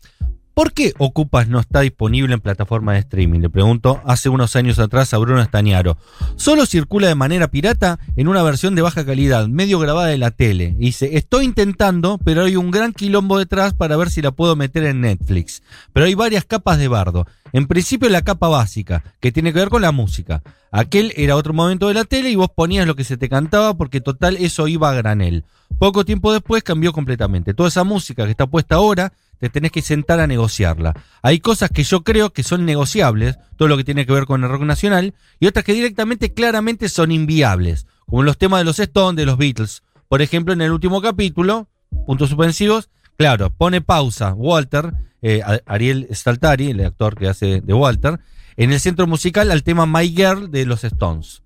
¿por 0.54 0.72
qué 0.72 0.94
Ocupas 0.98 1.48
no 1.48 1.60
está 1.60 1.80
disponible 1.80 2.32
en 2.32 2.40
plataforma 2.40 2.94
de 2.94 3.00
streaming? 3.00 3.40
Le 3.40 3.50
pregunto 3.50 4.00
hace 4.06 4.28
unos 4.28 4.56
años 4.56 4.78
atrás 4.78 5.12
a 5.12 5.18
Bruno 5.18 5.42
Estañaro. 5.42 5.98
Solo 6.36 6.64
circula 6.64 7.08
de 7.08 7.14
manera 7.14 7.48
pirata 7.48 7.98
en 8.16 8.28
una 8.28 8.42
versión 8.42 8.74
de 8.74 8.82
baja 8.82 9.04
calidad, 9.04 9.48
medio 9.48 9.78
grabada 9.78 10.08
de 10.08 10.18
la 10.18 10.30
tele. 10.30 10.74
Dice, 10.78 11.16
estoy 11.16 11.44
intentando, 11.44 12.18
pero 12.24 12.44
hay 12.44 12.56
un 12.56 12.70
gran 12.70 12.92
quilombo 12.92 13.38
detrás 13.38 13.74
para 13.74 13.96
ver 13.96 14.10
si 14.10 14.22
la 14.22 14.30
puedo 14.30 14.56
meter 14.56 14.84
en 14.84 15.02
Netflix. 15.02 15.62
Pero 15.92 16.06
hay 16.06 16.14
varias 16.14 16.44
capas 16.44 16.78
de 16.78 16.88
bardo. 16.88 17.26
En 17.52 17.66
principio 17.66 18.08
la 18.08 18.22
capa 18.22 18.48
básica, 18.48 19.04
que 19.20 19.32
tiene 19.32 19.52
que 19.52 19.60
ver 19.60 19.68
con 19.68 19.82
la 19.82 19.92
música. 19.92 20.42
Aquel 20.72 21.12
era 21.16 21.36
otro 21.36 21.52
momento 21.52 21.86
de 21.88 21.94
la 21.94 22.04
tele 22.04 22.30
y 22.30 22.34
vos 22.34 22.50
ponías 22.50 22.86
lo 22.86 22.96
que 22.96 23.04
se 23.04 23.16
te 23.16 23.28
cantaba 23.28 23.74
porque 23.74 24.00
total 24.00 24.36
eso 24.38 24.66
iba 24.66 24.90
a 24.90 24.94
granel. 24.94 25.44
Poco 25.78 26.04
tiempo 26.04 26.32
después 26.32 26.62
cambió 26.62 26.92
completamente. 26.92 27.54
Toda 27.54 27.68
esa 27.68 27.84
música 27.84 28.24
que 28.24 28.32
está 28.32 28.46
puesta 28.46 28.76
ahora, 28.76 29.12
te 29.38 29.50
tenés 29.50 29.72
que 29.72 29.82
sentar 29.82 30.20
a 30.20 30.26
negociarla. 30.26 30.94
Hay 31.22 31.40
cosas 31.40 31.70
que 31.70 31.84
yo 31.84 32.02
creo 32.02 32.32
que 32.32 32.42
son 32.42 32.64
negociables, 32.64 33.38
todo 33.56 33.68
lo 33.68 33.76
que 33.76 33.84
tiene 33.84 34.06
que 34.06 34.12
ver 34.12 34.26
con 34.26 34.42
el 34.42 34.50
rock 34.50 34.62
nacional, 34.62 35.14
y 35.40 35.46
otras 35.46 35.64
que 35.64 35.72
directamente, 35.72 36.32
claramente 36.32 36.88
son 36.88 37.12
inviables, 37.12 37.86
como 38.06 38.22
los 38.22 38.38
temas 38.38 38.60
de 38.60 38.64
los 38.64 38.78
Stones, 38.78 39.16
de 39.16 39.26
los 39.26 39.36
Beatles. 39.38 39.82
Por 40.08 40.22
ejemplo, 40.22 40.52
en 40.52 40.62
el 40.62 40.72
último 40.72 41.00
capítulo, 41.02 41.68
puntos 42.06 42.28
suspensivos, 42.28 42.90
claro, 43.16 43.50
pone 43.50 43.80
pausa 43.80 44.34
Walter, 44.34 44.92
eh, 45.22 45.42
Ariel 45.66 46.08
Staltari, 46.12 46.70
el 46.70 46.84
actor 46.84 47.16
que 47.16 47.28
hace 47.28 47.60
de 47.60 47.74
Walter, 47.74 48.20
en 48.56 48.72
el 48.72 48.80
centro 48.80 49.06
musical 49.06 49.50
al 49.50 49.62
tema 49.62 49.86
My 49.86 50.08
Girl 50.08 50.50
de 50.50 50.66
los 50.66 50.84
Stones. 50.84 51.42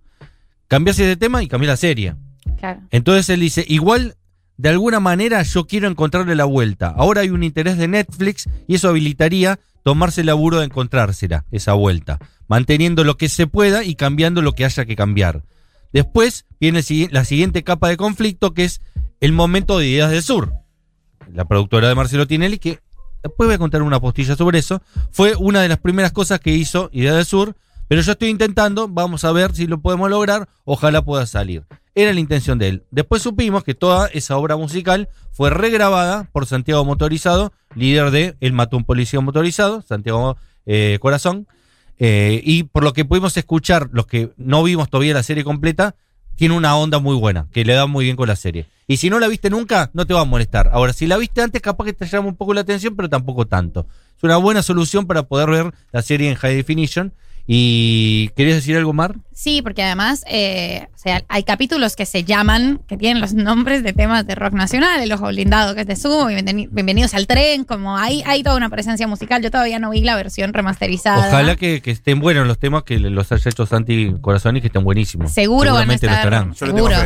Cambias 0.67 0.99
ese 0.99 1.17
tema 1.17 1.43
y 1.43 1.49
cambias 1.49 1.71
la 1.71 1.77
serie. 1.77 2.15
Claro. 2.59 2.83
Entonces 2.91 3.31
él 3.31 3.41
dice, 3.41 3.65
igual 3.67 4.17
de 4.59 4.69
alguna 4.69 5.01
manera 5.01 5.43
yo 5.45 5.67
quiero 5.67 5.89
encontrarle 5.89 6.35
la 6.35 6.45
vuelta. 6.45 6.89
Ahora 6.89 7.23
hay 7.23 7.31
un 7.31 7.45
interés 7.45 7.79
de 7.79 7.89
Netflix 7.89 8.49
y 8.67 8.75
eso 8.75 8.89
habilitaría 8.89 9.61
tomarse 9.85 10.21
el 10.21 10.27
laburo 10.27 10.59
de 10.59 10.67
encontrársela, 10.67 11.47
esa 11.53 11.73
vuelta, 11.73 12.19
manteniendo 12.49 13.05
lo 13.05 13.17
que 13.17 13.29
se 13.29 13.47
pueda 13.47 13.85
y 13.85 13.95
cambiando 13.95 14.43
lo 14.43 14.53
que 14.53 14.65
haya 14.65 14.85
que 14.85 14.97
cambiar. 14.97 15.45
Después 15.93 16.45
viene 16.61 16.83
la 17.11 17.25
siguiente 17.25 17.63
capa 17.63 17.89
de 17.89 17.97
conflicto 17.97 18.53
que 18.53 18.65
es 18.65 18.83
el 19.21 19.33
momento 19.33 19.79
de 19.79 19.87
Ideas 19.87 20.11
del 20.11 20.23
Sur. 20.23 20.53
La 21.33 21.47
productora 21.47 21.89
de 21.89 21.95
Marcelo 21.95 22.27
Tinelli, 22.27 22.59
que 22.59 22.81
después 23.23 23.47
voy 23.47 23.55
a 23.55 23.59
contar 23.59 23.83
una 23.83 24.01
postilla 24.01 24.35
sobre 24.35 24.59
eso, 24.59 24.83
fue 25.13 25.37
una 25.37 25.63
de 25.63 25.69
las 25.69 25.79
primeras 25.79 26.13
cosas 26.13 26.41
que 26.41 26.51
hizo 26.51 26.91
Ideas 26.93 27.15
del 27.15 27.25
Sur, 27.25 27.57
pero 27.87 28.03
yo 28.03 28.13
estoy 28.13 28.29
intentando, 28.29 28.89
vamos 28.89 29.25
a 29.25 29.33
ver 29.33 29.55
si 29.55 29.69
lo 29.69 29.81
podemos 29.81 30.11
lograr, 30.11 30.49
ojalá 30.65 31.03
pueda 31.03 31.27
salir. 31.27 31.65
Era 31.99 32.13
la 32.13 32.21
intención 32.21 32.61
de 32.61 32.69
él. 32.69 32.85
Después 32.93 33.23
supimos 33.23 33.65
que 33.65 33.75
toda 33.75 34.07
esa 34.13 34.37
obra 34.37 34.57
musical 34.57 35.09
fue 35.33 35.51
regrabada 35.51 36.29
por 36.31 36.47
Santiago 36.47 36.85
Motorizado, 36.85 37.53
líder 37.75 38.13
de 38.13 38.37
El 38.39 38.53
Mató 38.53 38.77
un 38.77 38.85
Policía 38.85 39.21
Motorizado, 39.21 39.83
Santiago 39.83 40.37
eh, 40.65 40.99
Corazón. 41.01 41.49
Eh, 41.99 42.41
y 42.45 42.63
por 42.63 42.85
lo 42.85 42.93
que 42.93 43.05
pudimos 43.05 43.37
escuchar, 43.37 43.89
los 43.91 44.07
que 44.07 44.31
no 44.37 44.63
vimos 44.63 44.89
todavía 44.89 45.13
la 45.13 45.25
serie 45.25 45.43
completa, 45.43 45.97
tiene 46.37 46.57
una 46.57 46.77
onda 46.77 47.01
muy 47.01 47.17
buena, 47.17 47.49
que 47.51 47.65
le 47.65 47.73
da 47.73 47.87
muy 47.87 48.05
bien 48.05 48.15
con 48.15 48.29
la 48.29 48.37
serie. 48.37 48.67
Y 48.87 48.99
si 48.99 49.11
no 49.11 49.19
la 49.19 49.27
viste 49.27 49.51
nunca, 49.51 49.91
no 49.93 50.07
te 50.07 50.15
va 50.15 50.21
a 50.21 50.25
molestar. 50.25 50.71
Ahora, 50.73 50.93
si 50.93 51.09
la 51.09 51.17
viste 51.17 51.43
antes, 51.43 51.61
capaz 51.61 51.85
que 51.85 51.95
te 51.95 52.07
llama 52.07 52.29
un 52.29 52.37
poco 52.37 52.55
la 52.55 52.61
atención, 52.61 52.95
pero 52.95 53.09
tampoco 53.09 53.49
tanto. 53.49 53.89
Es 54.17 54.23
una 54.23 54.37
buena 54.37 54.63
solución 54.63 55.09
para 55.09 55.25
poder 55.25 55.51
ver 55.51 55.75
la 55.91 56.03
serie 56.03 56.31
en 56.31 56.37
High 56.37 56.55
Definition. 56.55 57.13
¿Y 57.45 58.29
querías 58.37 58.59
decir 58.59 58.77
algo, 58.77 58.93
Mar? 58.93 59.17
Sí, 59.41 59.63
porque 59.63 59.85
además, 59.85 60.25
eh, 60.29 60.89
o 60.93 60.99
sea, 60.99 61.23
hay 61.29 61.45
capítulos 61.45 61.95
que 61.95 62.07
se 62.07 62.25
llaman, 62.25 62.81
que 62.89 62.97
tienen 62.97 63.21
los 63.21 63.35
nombres 63.35 63.85
de 63.85 63.93
temas 63.93 64.27
de 64.27 64.35
rock 64.35 64.53
nacional, 64.53 65.01
El 65.01 65.13
Ojo 65.13 65.29
Blindado, 65.29 65.77
que 65.77 65.83
es 65.83 65.87
de 65.87 65.95
Sumo, 65.95 66.27
Bienvenidos 66.27 67.15
al 67.15 67.29
Tren, 67.29 67.63
como 67.63 67.97
hay, 67.97 68.25
hay 68.27 68.43
toda 68.43 68.57
una 68.57 68.69
presencia 68.69 69.07
musical. 69.07 69.41
Yo 69.41 69.53
todavía 69.53 69.79
no 69.79 69.91
vi 69.91 70.01
la 70.01 70.17
versión 70.17 70.53
remasterizada. 70.53 71.29
Ojalá 71.29 71.55
que, 71.55 71.81
que 71.83 71.93
estén 71.93 72.19
buenos 72.19 72.49
los 72.49 72.59
temas 72.59 72.83
que 72.83 72.99
los 72.99 73.31
haya 73.31 73.49
hecho 73.49 73.65
Santi 73.65 74.13
Corazón 74.21 74.57
y 74.57 74.61
que 74.61 74.67
estén 74.67 74.83
buenísimos. 74.83 75.31
Seguro 75.33 75.73
van 75.73 75.89
a 75.89 75.97
Seguramente 75.99 76.07
lo 76.07 76.13
estar. 76.13 76.25
estarán. 76.35 76.55
Seguro. 76.57 76.97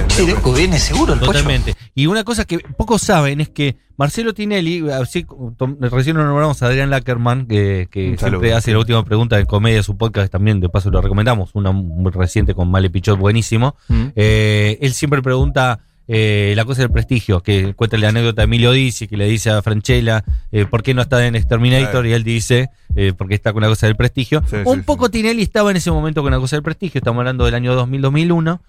fe. 0.54 0.58
viene 0.58 0.78
seguro 0.78 1.12
el 1.12 1.20
Totalmente. 1.20 1.74
Y 1.94 2.06
una 2.06 2.24
cosa 2.24 2.46
que 2.46 2.60
pocos 2.60 3.02
saben 3.02 3.42
es 3.42 3.50
que 3.50 3.76
Marcelo 3.98 4.32
Tinelli, 4.32 4.88
así, 4.90 5.26
tom- 5.58 5.76
recién 5.78 6.16
lo 6.16 6.24
nombramos 6.24 6.60
a 6.62 6.66
Adrián 6.66 6.88
Lackerman, 6.88 7.46
que, 7.46 7.88
que 7.90 8.16
siempre 8.18 8.54
hace 8.54 8.72
la 8.72 8.78
última 8.78 9.04
pregunta 9.04 9.38
en 9.38 9.44
comedia, 9.44 9.82
su 9.82 9.98
podcast 9.98 10.32
también, 10.32 10.60
de 10.60 10.70
paso 10.70 10.90
lo 10.90 11.00
recomendamos, 11.02 11.50
una 11.54 11.72
muy 11.72 12.10
reciente 12.22 12.54
con 12.54 12.70
Male 12.70 12.90
Pichot, 12.90 13.18
buenísimo. 13.18 13.76
Mm. 13.88 14.06
Eh, 14.16 14.78
él 14.80 14.92
siempre 14.94 15.22
pregunta 15.22 15.80
eh, 16.08 16.52
la 16.56 16.64
cosa 16.64 16.82
del 16.82 16.90
prestigio, 16.90 17.42
que 17.42 17.74
cuenta 17.74 17.96
la 17.96 18.08
anécdota 18.08 18.42
de 18.42 18.44
Emilio 18.44 18.72
Dizzi, 18.72 19.06
que 19.06 19.16
le 19.16 19.26
dice 19.26 19.50
a 19.50 19.62
Franchella, 19.62 20.24
eh, 20.50 20.66
¿por 20.66 20.82
qué 20.82 20.94
no 20.94 21.02
está 21.02 21.24
en 21.26 21.36
Exterminator? 21.36 21.90
Claro. 21.90 22.08
Y 22.08 22.12
él 22.12 22.24
dice, 22.24 22.70
eh, 22.96 23.12
porque 23.16 23.34
está 23.34 23.52
con 23.52 23.62
la 23.62 23.68
cosa 23.68 23.86
del 23.86 23.96
prestigio. 23.96 24.42
Sí, 24.46 24.56
Un 24.64 24.78
sí, 24.78 24.82
poco 24.82 25.10
Tinelli 25.10 25.42
estaba 25.42 25.70
en 25.70 25.76
ese 25.76 25.90
momento 25.90 26.22
con 26.22 26.32
la 26.32 26.38
cosa 26.38 26.56
del 26.56 26.64
prestigio, 26.64 26.98
estamos 26.98 27.20
hablando 27.20 27.44
del 27.44 27.54
año 27.54 27.74
2000-2001, 27.86 28.60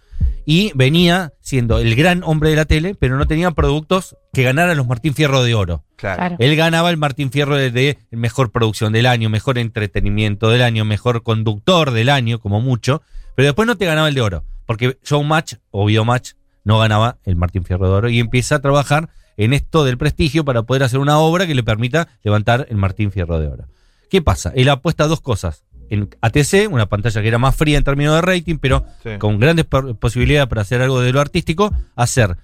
y 0.45 0.71
venía 0.75 1.33
siendo 1.41 1.79
el 1.79 1.95
gran 1.95 2.21
hombre 2.23 2.51
de 2.51 2.55
la 2.55 2.65
tele, 2.65 2.95
pero 2.95 3.17
no 3.17 3.25
tenía 3.25 3.49
productos 3.51 4.15
que 4.31 4.43
ganaran 4.43 4.77
los 4.77 4.87
Martín 4.87 5.15
Fierro 5.15 5.43
de 5.43 5.55
Oro. 5.55 5.83
Claro. 5.95 6.17
Claro. 6.17 6.35
Él 6.39 6.55
ganaba 6.55 6.91
el 6.91 6.97
Martín 6.97 7.31
Fierro 7.31 7.55
de, 7.55 7.71
de 7.71 7.97
mejor 8.11 8.51
producción 8.51 8.93
del 8.93 9.05
año, 9.05 9.29
mejor 9.29 9.57
entretenimiento 9.57 10.49
del 10.49 10.61
año, 10.61 10.85
mejor 10.85 11.23
conductor 11.23 11.91
del 11.91 12.09
año, 12.09 12.39
como 12.39 12.61
mucho, 12.61 13.01
pero 13.35 13.47
después 13.47 13.67
no 13.67 13.75
te 13.77 13.85
ganaba 13.85 14.07
el 14.09 14.15
de 14.15 14.21
oro, 14.21 14.43
porque 14.65 14.97
Showmatch 15.03 15.55
o 15.71 15.85
Biomatch 15.85 16.31
no 16.63 16.79
ganaba 16.79 17.17
el 17.25 17.35
Martín 17.35 17.63
Fierro 17.65 17.87
de 17.87 17.93
Oro 17.93 18.09
y 18.09 18.19
empieza 18.19 18.55
a 18.55 18.59
trabajar 18.59 19.09
en 19.35 19.53
esto 19.53 19.83
del 19.83 19.97
prestigio 19.97 20.45
para 20.45 20.63
poder 20.63 20.83
hacer 20.83 20.99
una 20.99 21.17
obra 21.19 21.45
que 21.47 21.55
le 21.55 21.63
permita 21.63 22.07
levantar 22.23 22.67
el 22.69 22.77
Martín 22.77 23.11
Fierro 23.11 23.39
de 23.39 23.47
Oro. 23.47 23.65
¿Qué 24.09 24.21
pasa? 24.21 24.51
Él 24.55 24.69
apuesta 24.69 25.03
a 25.05 25.07
dos 25.07 25.21
cosas. 25.21 25.63
En 25.89 26.09
ATC, 26.21 26.69
una 26.71 26.85
pantalla 26.87 27.21
que 27.21 27.27
era 27.27 27.37
más 27.39 27.55
fría 27.55 27.77
en 27.77 27.83
términos 27.83 28.15
de 28.15 28.21
rating, 28.21 28.57
pero 28.59 28.85
Sí. 29.03 29.09
con 29.19 29.39
grandes 29.39 29.65
posibilidades 29.65 30.47
para 30.47 30.61
hacer 30.61 30.81
algo 30.81 31.01
de 31.01 31.11
lo 31.11 31.19
artístico, 31.19 31.73
hacer, 31.95 32.37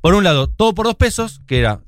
por 0.00 0.14
un 0.14 0.24
lado, 0.24 0.48
todo 0.48 0.74
por 0.74 0.86
dos 0.86 0.96
pesos, 0.96 1.40
que 1.46 1.58
era 1.60 1.80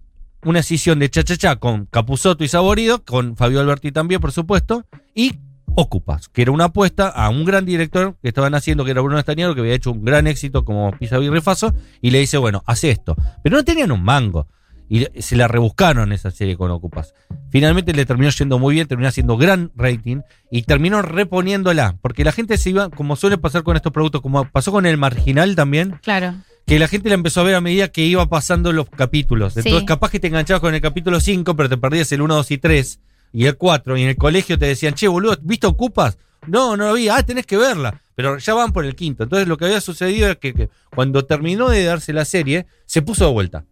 una 0.43 0.61
escisión 0.61 0.99
de 0.99 1.11
Cha 1.11 1.23
Cha 1.23 1.37
Cha 1.37 1.57
con 1.57 1.85
Capuzoto 1.87 2.43
y 2.45 2.49
Saborido, 2.49 3.05
con 3.05 3.37
Fabio 3.37 3.61
Alberti 3.61 3.93
también, 3.93 4.21
por 4.21 4.33
supuesto, 4.33 4.87
y 5.15 5.35
Ocupas, 5.77 6.29
que 6.29 6.43
era 6.43 6.51
una 6.53 6.65
apuesta 6.67 7.09
a 7.09 7.29
un 7.31 7.45
gran 7.45 7.65
director 7.65 8.17
que 8.23 8.29
estaban 8.29 8.55
haciendo, 8.55 8.85
que 8.85 8.91
era 8.91 9.01
Bruno 9.01 9.19
Estañaro, 9.19 9.55
que 9.55 9.61
había 9.61 9.75
hecho 9.75 9.93
un 9.93 10.05
gran 10.05 10.27
éxito 10.27 10.65
como 10.65 10.91
Pisa 10.93 11.19
y 11.19 11.29
Refaso, 11.29 11.73
y 12.03 12.11
le 12.11 12.19
dice, 12.19 12.39
bueno, 12.39 12.63
hace 12.67 12.91
esto. 12.91 13.17
Pero 13.43 13.57
no 13.57 13.65
tenían 13.65 13.93
un 13.93 14.03
mango. 14.03 14.47
Y 14.93 15.07
se 15.23 15.37
la 15.37 15.47
rebuscaron 15.47 16.13
esa 16.13 16.33
serie 16.33 16.57
con 16.57 16.69
Ocupas. 16.73 17.15
Finalmente 17.51 17.93
le 17.93 18.05
terminó 18.05 18.29
yendo 18.31 18.59
muy 18.59 18.75
bien, 18.75 18.89
terminó 18.89 19.09
haciendo 19.09 19.37
gran 19.37 19.71
rating 19.77 20.23
y 20.51 20.63
terminó 20.63 21.01
reponiéndola. 21.01 21.97
Porque 22.03 22.25
la 22.25 22.33
gente 22.33 22.59
se 22.59 22.71
iba, 22.71 22.91
como 22.91 23.15
suele 23.15 23.39
pasar 23.39 23.63
con 23.63 23.77
estos 23.77 23.93
productos, 23.93 24.21
como 24.21 24.45
pasó 24.47 24.73
con 24.73 24.87
el 24.87 24.97
marginal 24.97 25.55
también, 25.55 26.01
Claro. 26.03 26.35
que 26.67 26.81
la 26.81 26.89
gente 26.89 27.09
la 27.09 27.15
empezó 27.15 27.41
a 27.41 27.45
ver 27.45 27.55
a 27.55 27.61
medida 27.61 27.87
que 27.87 28.05
iba 28.05 28.29
pasando 28.29 28.73
los 28.73 28.91
capítulos. 28.91 29.53
Sí. 29.55 29.61
Entonces, 29.65 29.87
capaz 29.87 30.11
que 30.11 30.19
te 30.19 30.27
enganchabas 30.27 30.61
con 30.61 30.75
el 30.75 30.81
capítulo 30.81 31.21
5, 31.21 31.55
pero 31.55 31.69
te 31.69 31.77
perdías 31.77 32.11
el 32.11 32.23
1, 32.23 32.35
2 32.35 32.51
y 32.51 32.59
3 32.59 33.01
y 33.33 33.47
el 33.47 33.57
4. 33.57 33.97
Y 33.97 34.03
en 34.03 34.09
el 34.11 34.17
colegio 34.17 34.59
te 34.59 34.67
decían, 34.67 34.95
che, 34.95 35.09
boludo, 35.09 35.37
¿viste 35.43 35.67
Ocupas? 35.67 36.19
No, 36.47 36.77
no 36.77 36.89
lo 36.89 36.95
vi. 36.95 37.09
Ah, 37.09 37.23
tenés 37.23 37.47
que 37.47 37.57
verla. 37.57 38.01
Pero 38.15 38.39
ya 38.39 38.55
van 38.55 38.73
por 38.73 38.85
el 38.85 38.95
quinto. 38.95 39.25
Entonces, 39.25 39.49
lo 39.49 39.57
que 39.57 39.67
había 39.67 39.81
sucedido 39.81 40.31
es 40.31 40.39
que, 40.39 40.55
que 40.55 40.71
cuando 40.95 41.25
terminó 41.25 41.69
de 41.69 41.85
darse 41.85 42.13
la 42.13 42.25
serie, 42.25 42.67
se 42.87 43.03
puso 43.03 43.27
de 43.27 43.33
vuelta. 43.33 43.65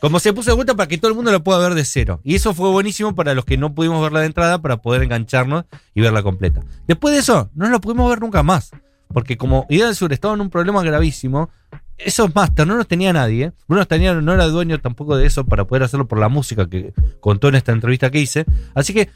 Como 0.00 0.18
se 0.18 0.32
puso 0.32 0.50
de 0.50 0.56
vuelta 0.56 0.74
para 0.74 0.88
que 0.88 0.96
todo 0.96 1.10
el 1.10 1.14
mundo 1.14 1.30
la 1.30 1.40
pueda 1.40 1.58
ver 1.58 1.74
de 1.74 1.84
cero. 1.84 2.20
Y 2.24 2.34
eso 2.34 2.54
fue 2.54 2.70
buenísimo 2.70 3.14
para 3.14 3.34
los 3.34 3.44
que 3.44 3.58
no 3.58 3.74
pudimos 3.74 4.02
verla 4.02 4.20
de 4.20 4.26
entrada 4.26 4.62
para 4.62 4.78
poder 4.78 5.02
engancharnos 5.02 5.64
y 5.94 6.00
verla 6.00 6.22
completa. 6.22 6.62
Después 6.86 7.12
de 7.12 7.20
eso, 7.20 7.50
no 7.54 7.68
la 7.68 7.78
pudimos 7.80 8.08
ver 8.08 8.20
nunca 8.20 8.42
más. 8.42 8.70
Porque 9.12 9.36
como 9.36 9.66
Idea 9.68 9.86
del 9.86 9.94
Sur 9.94 10.12
estaba 10.12 10.34
en 10.34 10.40
un 10.40 10.50
problema 10.50 10.82
gravísimo, 10.82 11.50
esos 12.04 12.34
máster 12.34 12.66
no 12.66 12.76
los 12.76 12.86
tenía 12.86 13.12
nadie. 13.12 13.52
Bruno 13.68 13.82
Estañaro 13.82 14.22
no 14.22 14.32
era 14.32 14.46
dueño 14.46 14.80
tampoco 14.80 15.16
de 15.16 15.26
eso 15.26 15.44
para 15.44 15.66
poder 15.66 15.82
hacerlo 15.82 16.08
por 16.08 16.18
la 16.18 16.28
música 16.28 16.68
que 16.68 16.92
contó 17.20 17.48
en 17.48 17.56
esta 17.56 17.72
entrevista 17.72 18.10
que 18.10 18.20
hice. 18.20 18.44
Así 18.74 18.92
que 18.94 19.10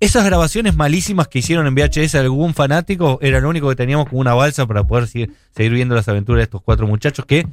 esas 0.00 0.24
grabaciones 0.24 0.76
malísimas 0.76 1.28
que 1.28 1.38
hicieron 1.38 1.66
en 1.66 1.74
VHS 1.74 2.16
algún 2.16 2.54
fanático 2.54 3.18
era 3.22 3.40
lo 3.40 3.48
único 3.48 3.68
que 3.68 3.76
teníamos 3.76 4.08
como 4.08 4.20
una 4.20 4.34
balsa 4.34 4.66
para 4.66 4.84
poder 4.84 5.06
seguir, 5.06 5.32
seguir 5.54 5.72
viendo 5.72 5.94
las 5.94 6.08
aventuras 6.08 6.40
de 6.40 6.44
estos 6.44 6.62
cuatro 6.62 6.86
muchachos 6.86 7.24
que 7.24 7.46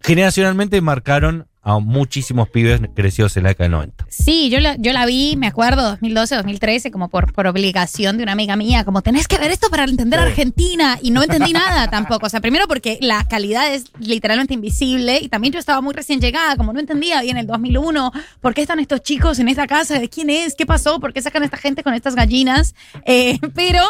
generacionalmente 0.00 0.80
marcaron 0.80 1.48
a 1.64 1.78
muchísimos 1.78 2.48
pibes 2.48 2.80
crecidos 2.94 3.36
en 3.36 3.44
la 3.44 3.50
década 3.50 3.64
del 3.66 3.72
90. 3.72 4.06
Sí, 4.08 4.50
yo 4.50 4.58
la, 4.58 4.74
yo 4.76 4.92
la 4.92 5.06
vi, 5.06 5.36
me 5.36 5.46
acuerdo, 5.46 5.82
2012, 5.82 6.34
2013, 6.34 6.90
como 6.90 7.08
por, 7.08 7.32
por 7.32 7.46
obligación 7.46 8.16
de 8.16 8.24
una 8.24 8.32
amiga 8.32 8.56
mía, 8.56 8.84
como 8.84 9.02
tenés 9.02 9.28
que 9.28 9.38
ver 9.38 9.52
esto 9.52 9.70
para 9.70 9.84
entender 9.84 10.18
Argentina. 10.18 10.98
Y 11.00 11.12
no 11.12 11.22
entendí 11.22 11.52
nada 11.52 11.88
tampoco. 11.88 12.26
O 12.26 12.28
sea, 12.28 12.40
primero 12.40 12.66
porque 12.66 12.98
la 13.00 13.24
calidad 13.24 13.72
es 13.72 13.84
literalmente 14.00 14.54
invisible 14.54 15.20
y 15.22 15.28
también 15.28 15.52
yo 15.52 15.60
estaba 15.60 15.80
muy 15.80 15.94
recién 15.94 16.20
llegada, 16.20 16.56
como 16.56 16.72
no 16.72 16.80
entendía 16.80 17.22
bien 17.22 17.36
el 17.36 17.46
2001, 17.46 18.12
por 18.40 18.54
qué 18.54 18.62
están 18.62 18.80
estos 18.80 19.02
chicos 19.02 19.38
en 19.38 19.48
esta 19.48 19.68
casa, 19.68 20.00
de 20.00 20.08
quién 20.08 20.30
es, 20.30 20.54
qué 20.56 20.66
pasó, 20.66 20.98
por 20.98 21.12
qué 21.12 21.22
sacan 21.22 21.42
a 21.42 21.44
esta 21.44 21.58
gente 21.58 21.84
con 21.84 21.94
estas 21.94 22.16
gallinas. 22.16 22.74
Eh, 23.06 23.38
pero 23.54 23.82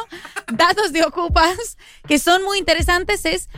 datos 0.52 0.92
de 0.92 1.04
Ocupas 1.04 1.78
que 2.06 2.18
son 2.18 2.44
muy 2.44 2.58
interesantes 2.58 3.24
es 3.24 3.48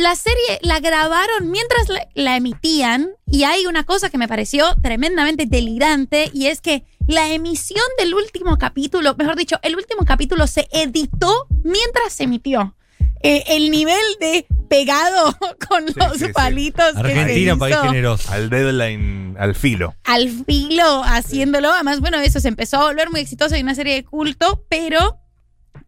la 0.00 0.14
serie 0.16 0.58
la 0.62 0.80
grabaron 0.80 1.50
mientras 1.50 1.88
la, 1.88 2.08
la 2.14 2.36
emitían 2.36 3.10
y 3.26 3.44
hay 3.44 3.66
una 3.66 3.84
cosa 3.84 4.10
que 4.10 4.18
me 4.18 4.28
pareció 4.28 4.66
tremendamente 4.82 5.46
delirante 5.46 6.30
y 6.32 6.46
es 6.46 6.60
que 6.60 6.84
la 7.06 7.32
emisión 7.32 7.84
del 7.98 8.14
último 8.14 8.56
capítulo, 8.58 9.14
mejor 9.16 9.36
dicho, 9.36 9.58
el 9.62 9.76
último 9.76 10.04
capítulo 10.04 10.46
se 10.46 10.68
editó 10.72 11.46
mientras 11.64 12.12
se 12.12 12.24
emitió. 12.24 12.74
Eh, 13.22 13.44
el 13.48 13.70
nivel 13.70 14.00
de 14.18 14.46
pegado 14.70 15.36
con 15.68 15.86
Sí, 15.88 15.94
los 15.96 16.12
sí, 16.16 16.26
sí. 16.26 16.32
palitos 16.32 16.86
que 16.94 17.12
se 17.12 17.18
Argentina, 17.20 17.56
país 17.56 17.76
generoso. 17.82 18.32
Al 18.32 18.48
deadline, 18.48 19.36
al 19.38 19.54
filo. 19.54 19.94
al 20.04 20.30
filo 20.46 21.02
haciéndolo. 21.04 21.70
Además, 21.72 22.00
bueno, 22.00 22.18
eso 22.18 22.40
se 22.40 22.48
empezó 22.48 22.78
a 22.78 22.86
volver 22.86 23.10
muy 23.10 23.20
exitoso 23.20 23.56
y 23.56 23.60
una 23.62 23.74
serie 23.74 23.94
de 23.94 24.04
culto, 24.04 24.64
pero 24.70 25.18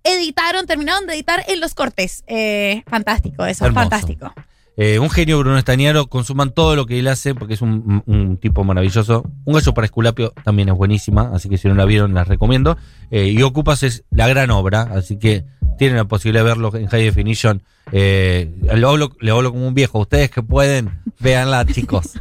editaron, 0.05 0.67
terminaron 0.67 1.07
de 1.07 1.15
editar 1.15 1.43
en 1.49 1.61
los 1.61 1.75
cortes. 1.75 2.25
Eh, 2.27 2.83
fantástico, 2.87 3.45
eso, 3.45 3.67
Hermoso. 3.67 3.81
fantástico. 3.91 4.33
Eh, 4.79 4.99
un 4.99 5.11
genio 5.11 5.39
Bruno 5.39 5.59
Estañaro, 5.59 6.07
consuman 6.07 6.51
todo 6.51 6.77
lo 6.77 6.87
que 6.87 6.99
él 6.99 7.07
hace 7.09 7.35
porque 7.35 7.55
es 7.55 7.61
un, 7.61 8.03
un 8.07 8.39
tipo 8.39 8.65
maravilloso. 8.65 9.23
Un 9.45 9.55
gallo 9.55 9.75
para 9.75 9.85
Esculapio 9.85 10.33
también 10.45 10.71
es 10.71 10.75
buenísima, 10.75 11.31
así 11.35 11.49
que 11.51 11.59
si 11.59 11.69
no 11.69 11.75
la 11.75 11.85
vieron, 11.85 12.15
las 12.15 12.27
recomiendo. 12.27 12.79
Eh, 13.11 13.27
y 13.29 13.43
Ocupas 13.43 13.83
es 13.83 14.05
la 14.11 14.29
gran 14.29 14.51
obra, 14.51 14.83
así 14.95 15.19
que 15.19 15.45
tienen 15.77 15.99
la 15.99 16.05
posibilidad 16.07 16.43
de 16.45 16.49
verlo 16.49 16.75
en 16.75 16.87
High 16.87 17.05
Definition 17.05 17.63
Eh, 17.93 18.51
le, 18.63 18.87
hablo, 18.87 19.11
le 19.21 19.31
hablo 19.31 19.53
como 19.53 19.67
un 19.69 19.75
viejo. 19.75 19.99
Ustedes 19.99 20.31
que 20.31 20.43
pueden, 20.43 21.02
véanla, 21.23 21.65
chicos. 21.65 22.13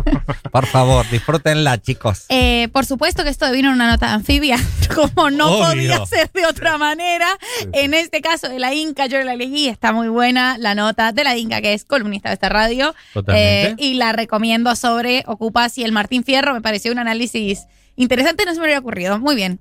Por 0.51 0.65
favor, 0.67 1.05
disfrútenla, 1.09 1.81
chicos. 1.81 2.25
Eh, 2.29 2.69
por 2.71 2.85
supuesto 2.85 3.23
que 3.23 3.29
esto 3.29 3.51
vino 3.51 3.69
en 3.69 3.75
una 3.75 3.89
nota 3.89 4.13
anfibia, 4.13 4.57
como 4.95 5.29
no 5.29 5.47
Obvio. 5.47 5.65
podía 5.65 6.05
ser 6.05 6.31
de 6.31 6.45
otra 6.45 6.77
manera. 6.77 7.27
En 7.73 7.93
este 7.93 8.21
caso 8.21 8.47
de 8.49 8.59
la 8.59 8.73
Inca, 8.73 9.07
yo 9.07 9.21
la 9.23 9.35
leí, 9.35 9.67
está 9.67 9.91
muy 9.91 10.07
buena 10.07 10.57
la 10.57 10.75
nota 10.75 11.11
de 11.11 11.23
la 11.23 11.35
Inca, 11.37 11.61
que 11.61 11.73
es 11.73 11.83
columnista 11.85 12.29
de 12.29 12.33
esta 12.35 12.49
radio. 12.49 12.93
Totalmente. 13.13 13.69
Eh, 13.71 13.75
y 13.77 13.95
la 13.95 14.13
recomiendo 14.13 14.75
sobre 14.75 15.23
Ocupas 15.27 15.77
y 15.77 15.83
el 15.83 15.91
Martín 15.91 16.23
Fierro. 16.23 16.53
Me 16.53 16.61
pareció 16.61 16.91
un 16.91 16.99
análisis 16.99 17.65
interesante, 17.95 18.45
no 18.45 18.53
se 18.53 18.59
me 18.59 18.65
había 18.67 18.79
ocurrido. 18.79 19.19
Muy 19.19 19.35
bien. 19.35 19.59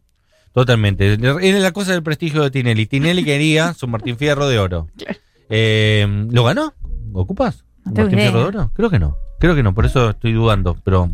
Totalmente. 0.53 1.15
Era 1.15 1.59
la 1.61 1.73
cosa 1.73 1.93
del 1.93 2.03
prestigio 2.03 2.43
de 2.43 2.51
Tinelli. 2.51 2.87
Tinelli 2.87 3.25
quería 3.25 3.73
su 3.75 3.87
Martín 3.89 4.17
Fierro 4.17 4.49
de 4.49 4.59
oro. 4.59 4.89
Eh, 5.53 6.07
¿Lo 6.31 6.45
ganó? 6.45 6.75
¿Ocupas? 7.13 7.65
No 7.85 7.91
¿Martín 8.03 8.21
idea. 8.21 8.31
Fierro 8.31 8.39
de 8.39 8.47
oro? 8.47 8.71
Creo 8.73 8.89
que 8.89 9.01
no. 9.01 9.17
Creo 9.41 9.57
que 9.57 9.63
no, 9.65 9.75
por 9.75 9.87
eso 9.87 10.11
estoy 10.11 10.33
dudando. 10.33 10.77
Pero 10.85 11.11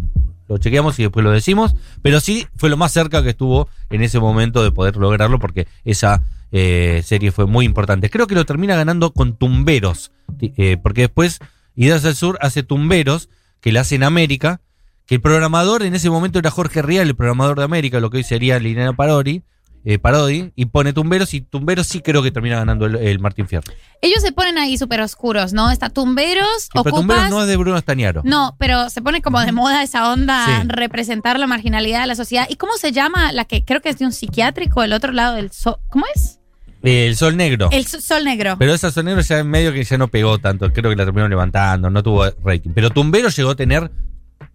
lo 0.49 0.59
chequeamos 0.59 0.99
y 0.99 1.05
después 1.05 1.25
lo 1.25 1.31
decimos. 1.31 1.75
Pero 2.03 2.21
sí 2.21 2.47
fue 2.57 2.69
lo 2.69 2.77
más 2.77 2.93
cerca 2.93 3.23
que 3.23 3.31
estuvo 3.31 3.69
en 3.89 4.03
ese 4.03 4.21
momento 4.21 4.63
de 4.63 4.73
poder 4.73 4.97
lograrlo 4.97 5.39
porque 5.39 5.67
esa 5.85 6.23
eh, 6.53 7.03
serie 7.05 7.33
fue 7.33 7.47
muy 7.47 7.65
importante. 7.65 8.11
Creo 8.11 8.27
que 8.27 8.35
lo 8.35 8.45
termina 8.45 8.77
ganando 8.77 9.13
con 9.13 9.37
Tumberos. 9.37 10.11
Eh, 10.41 10.77
porque 10.83 11.03
después 11.03 11.39
Ideas 11.77 12.03
del 12.03 12.17
Sur 12.17 12.37
hace 12.41 12.63
Tumberos, 12.63 13.29
que 13.61 13.71
la 13.71 13.83
hace 13.83 13.95
en 13.95 14.03
América. 14.03 14.61
Que 15.07 15.15
el 15.15 15.21
programador 15.21 15.85
en 15.85 15.95
ese 15.95 16.11
momento 16.11 16.41
era 16.41 16.51
Jorge 16.51 16.83
Rial, 16.83 17.07
el 17.07 17.15
programador 17.15 17.59
de 17.59 17.65
América, 17.65 18.01
lo 18.01 18.11
que 18.11 18.17
hoy 18.17 18.25
sería 18.25 18.59
Liliana 18.59 18.97
Parodi, 18.97 19.45
eh, 19.89 20.01
Parodi, 20.01 20.51
y 20.57 20.65
pone 20.67 20.93
Tumberos, 20.93 21.33
y 21.33 21.41
Tumberos 21.43 21.87
sí 21.87 22.01
creo 22.01 22.21
que 22.21 22.33
termina 22.33 22.57
ganando 22.57 22.87
el, 22.87 22.97
el 22.97 23.21
Martín 23.21 23.47
Fierro. 23.47 23.73
Ellos 24.03 24.21
se 24.21 24.33
ponen 24.33 24.59
ahí 24.59 24.77
súper 24.77 25.01
oscuros, 25.01 25.53
¿no? 25.53 25.71
Está 25.71 25.91
Tumberos, 25.91 26.69
Que, 26.73 26.81
pero 26.83 26.97
Tumberos 26.97 27.31
no 27.31 27.43
es 27.43 27.47
de 27.49 27.57
Bruno 27.57 27.79
Estañaro. 27.79 28.23
No, 28.25 28.57
pero 28.59 28.91
se 28.91 29.01
pone 29.01 29.23
como 29.23 29.41
de 29.41 29.53
moda 29.53 29.85
esa 29.85 30.13
onda, 30.13 30.45
Sí. 30.45 30.69
representar 30.69 31.39
la 31.39 31.47
marginalidad 31.47 32.01
de 32.01 32.09
la 32.09 32.17
sociedad. 32.17 32.47
¿Y 32.51 32.57
cómo 32.57 32.73
se 32.79 32.91
llama 32.91 33.31
la 33.33 33.45
que 33.45 33.65
creo 33.65 33.81
que 33.81 33.89
es 33.91 33.99
de 33.99 34.07
un 34.07 34.13
psiquiátrico, 34.13 34.83
el 34.83 34.93
otro 34.93 35.13
lado 35.13 35.37
del 35.37 35.53
sol? 35.53 35.77
¿Cómo 35.89 36.05
es? 36.15 36.41
El 36.83 37.17
Sol 37.17 37.37
Negro. 37.37 37.69
El 37.73 37.87
so- 37.87 38.01
sol 38.01 38.25
negro. 38.25 38.57
Pero 38.59 38.75
esa 38.75 38.91
Sol 38.91 39.05
Negro 39.07 39.21
ya 39.21 39.39
en 39.39 39.49
medio 39.49 39.73
que 39.73 39.83
ya 39.85 39.99
no 39.99 40.09
pegó 40.09 40.39
tanto, 40.39 40.73
creo 40.73 40.91
que 40.91 40.97
la 40.97 41.05
terminó 41.05 41.29
levantando, 41.29 41.91
no 41.91 42.03
tuvo 42.03 42.27
rating. 42.45 42.71
Pero 42.75 42.91
Tumberos 42.91 43.37
llegó 43.37 43.51
a 43.51 43.55
tener 43.57 43.91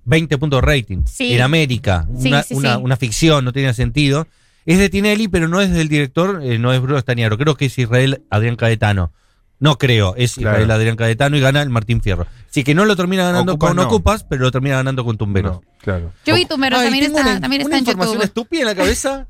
20 0.06 0.38
puntos 0.38 0.62
de 0.62 0.68
rating. 0.68 1.04
Sí. 1.06 1.34
En 1.34 1.42
América, 1.42 2.06
Sí, 2.18 2.28
una, 2.30 2.44
sí, 2.44 2.54
una- 2.54 2.78
una 2.78 2.96
ficción, 2.98 3.44
no 3.46 3.52
tenía 3.54 3.74
sentido. 3.74 4.28
Es 4.66 4.78
de 4.78 4.90
Tinelli, 4.90 5.28
pero 5.28 5.48
no 5.48 5.60
es 5.62 5.72
del 5.72 5.88
director, 5.90 6.42
eh, 6.44 6.60
no 6.60 6.72
es 6.74 6.80
Bruno 6.82 6.98
Estañaro. 7.00 7.38
Creo 7.38 7.56
que 7.56 7.66
es 7.66 7.78
Israel 7.80 8.24
Adrián 8.30 8.56
Caetano. 8.56 9.12
No 9.60 9.78
creo, 9.78 10.16
es 10.18 10.36
Claro. 10.36 10.58
Israel 10.58 10.72
Adrián 10.72 10.96
Caetano 10.96 11.38
y 11.38 11.40
gana 11.40 11.62
el 11.62 11.70
Martín 11.70 12.02
Fierro. 12.02 12.26
Así 12.50 12.64
que 12.64 12.74
no 12.74 12.86
lo 12.86 12.96
termina 12.96 13.24
ganando 13.26 13.54
Ocupas 13.54 13.70
con 13.70 13.78
no. 13.78 13.84
Ocupas, 13.84 14.24
pero 14.24 14.42
lo 14.42 14.52
termina 14.52 14.76
ganando 14.78 15.06
con 15.06 15.18
Tumberos. 15.18 15.58
No, 15.58 15.64
claro. 15.80 16.12
Yo 16.26 16.34
vi 16.36 16.46
Tumberos, 16.46 16.82
también 16.82 17.04
está, 17.06 17.22
una- 17.22 17.40
también 17.40 17.62
está 17.62 17.70
una 17.70 17.78
en 17.78 17.82
información 17.84 18.14
YouTube. 18.16 18.26
estúpida 18.26 18.62
en 18.62 18.66
la 18.68 18.76
cabeza 18.76 19.28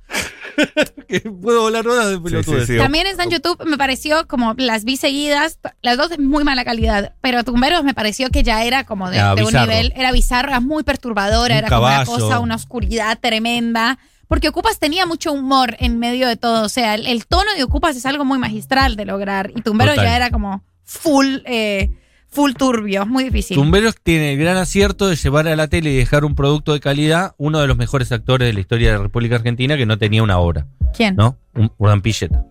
que 1.07 1.19
puedo 1.21 1.61
volar 1.61 1.87
horas 1.87 2.09
de 2.09 2.19
pelotudes. 2.19 2.67
sí, 2.67 2.73
sí. 2.73 2.77
También 2.79 3.07
está 3.07 3.23
en 3.23 3.29
YouTube, 3.31 3.63
me 3.65 3.77
pareció 3.77 4.27
como 4.27 4.53
las 4.57 4.83
vi 4.85 4.97
seguidas, 4.97 5.59
las 5.81 5.97
dos 5.97 6.09
de 6.09 6.17
muy 6.17 6.43
mala 6.43 6.63
calidad, 6.65 7.13
pero 7.21 7.43
Tumberos 7.43 7.83
me 7.83 7.93
pareció 7.93 8.29
que 8.29 8.43
ya 8.43 8.63
era 8.63 8.85
como 8.85 9.09
de, 9.09 9.19
Ah, 9.19 9.35
de 9.35 9.43
un 9.43 9.53
nivel, 9.53 9.91
era 9.95 10.11
bizarro, 10.11 10.49
era 10.49 10.59
muy 10.59 10.83
perturbadora, 10.83 11.55
Un 11.55 11.57
era 11.59 11.67
como 11.69 11.81
una 11.87 12.03
caballo. 12.05 12.11
cosa, 12.11 12.39
una 12.39 12.55
oscuridad 12.55 13.17
tremenda, 13.21 13.97
porque 14.31 14.47
Ocupas 14.47 14.79
tenía 14.79 15.05
mucho 15.05 15.33
humor 15.33 15.75
en 15.79 15.99
medio 15.99 16.25
de 16.25 16.37
todo, 16.37 16.63
o 16.63 16.69
sea, 16.69 16.95
el, 16.95 17.05
el 17.05 17.25
tono 17.25 17.53
de 17.53 17.63
Ocupas 17.63 17.97
es 17.97 18.05
algo 18.05 18.23
muy 18.23 18.39
magistral 18.39 18.95
de 18.95 19.03
lograr, 19.03 19.51
y 19.53 19.61
Tumberos 19.61 19.95
Total. 19.95 20.09
ya 20.09 20.15
era 20.15 20.29
como 20.29 20.63
full, 20.85 21.39
eh, 21.43 21.91
full 22.29 22.53
turbio, 22.53 23.05
muy 23.05 23.25
difícil. 23.25 23.57
Tumberos 23.57 23.93
tiene 24.01 24.31
el 24.31 24.39
gran 24.39 24.55
acierto 24.55 25.09
de 25.09 25.17
llevar 25.17 25.49
a 25.49 25.55
la 25.57 25.67
tele 25.67 25.91
y 25.91 25.97
dejar 25.97 26.23
un 26.23 26.35
producto 26.35 26.71
de 26.71 26.79
calidad 26.79 27.35
uno 27.39 27.59
de 27.59 27.67
los 27.67 27.75
mejores 27.75 28.09
actores 28.13 28.47
de 28.47 28.53
la 28.53 28.61
historia 28.61 28.91
de 28.91 28.97
la 28.99 29.03
República 29.03 29.35
Argentina 29.35 29.75
que 29.75 29.85
no 29.85 29.97
tenía 29.97 30.23
una 30.23 30.39
obra, 30.39 30.65
¿Quién? 30.95 31.17
¿no? 31.17 31.35
Un 31.53 31.69
Urdapilleta. 31.77 32.45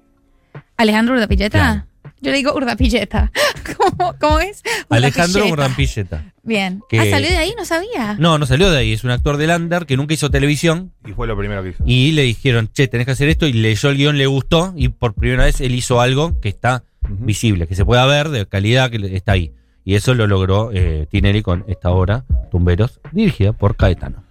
¿Alejandro 0.76 1.14
Urdapilleta? 1.14 1.58
Claro. 1.58 1.86
Yo 2.20 2.30
le 2.30 2.36
digo 2.36 2.52
Urdapilleta. 2.54 3.32
¿Cómo, 3.76 4.14
cómo 4.20 4.40
es? 4.40 4.62
Alejandro 4.88 5.46
Urdapilleta. 5.46 6.16
Urdapilleta. 6.16 6.34
Bien. 6.42 6.82
Que- 6.88 7.00
Ah, 7.00 7.04
salió 7.10 7.28
de 7.30 7.36
ahí, 7.36 7.54
no 7.56 7.64
sabía. 7.64 8.16
No, 8.18 8.38
no 8.38 8.46
salió 8.46 8.70
de 8.70 8.78
ahí, 8.78 8.92
es 8.92 9.04
un 9.04 9.10
actor 9.10 9.36
de 9.36 9.46
Lander 9.46 9.86
que 9.86 9.96
nunca 9.96 10.14
hizo 10.14 10.30
televisión 10.30 10.92
Y 11.06 11.12
fue 11.12 11.26
lo 11.26 11.36
primero 11.36 11.62
que 11.62 11.70
hizo. 11.70 11.82
y 11.86 12.12
le 12.12 12.22
dijeron, 12.22 12.68
che, 12.72 12.88
tenés 12.88 13.06
que 13.06 13.12
hacer 13.12 13.28
esto 13.28 13.46
y 13.46 13.52
leyó 13.52 13.88
el 13.90 13.96
guion, 13.96 14.18
le 14.18 14.26
gustó 14.26 14.72
y 14.76 14.88
por 14.88 15.14
primera 15.14 15.44
vez 15.44 15.60
él 15.60 15.74
hizo 15.74 16.00
algo 16.00 16.40
que 16.40 16.48
está 16.48 16.84
Ujú. 17.04 17.24
visible, 17.24 17.66
que 17.66 17.74
se 17.74 17.84
pueda 17.84 18.04
ver, 18.06 18.28
de 18.28 18.46
calidad, 18.46 18.90
que 18.90 18.96
está 19.16 19.32
ahí. 19.32 19.52
Y 19.84 19.94
eso 19.94 20.12
lo 20.14 20.26
logró 20.26 20.70
eh, 20.74 21.06
Tinelli 21.10 21.42
con 21.42 21.64
esta 21.68 21.90
obra, 21.90 22.24
Tumberos, 22.50 23.00
dirigida 23.12 23.52
por 23.54 23.76
Caetano. 23.76 24.22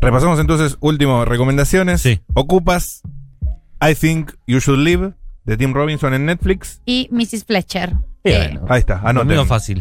Repasamos 0.00 0.38
entonces, 0.38 0.76
último, 0.80 1.24
recomendaciones. 1.24 2.02
Sí. 2.02 2.20
Ocupas 2.34 3.02
I 3.80 3.94
Think 3.94 4.32
You 4.46 4.58
Should 4.58 4.80
Live 4.80 5.12
de 5.44 5.56
Tim 5.56 5.72
Robinson 5.74 6.14
en 6.14 6.26
Netflix. 6.26 6.80
Y 6.86 7.08
Mrs. 7.10 7.44
Fletcher. 7.44 7.92
Eh, 8.24 8.36
bueno, 8.54 8.66
Ahí 8.68 8.80
está, 8.80 9.00
lo 9.02 9.08
anoten. 9.08 9.28
mío 9.28 9.44
fácil. 9.46 9.80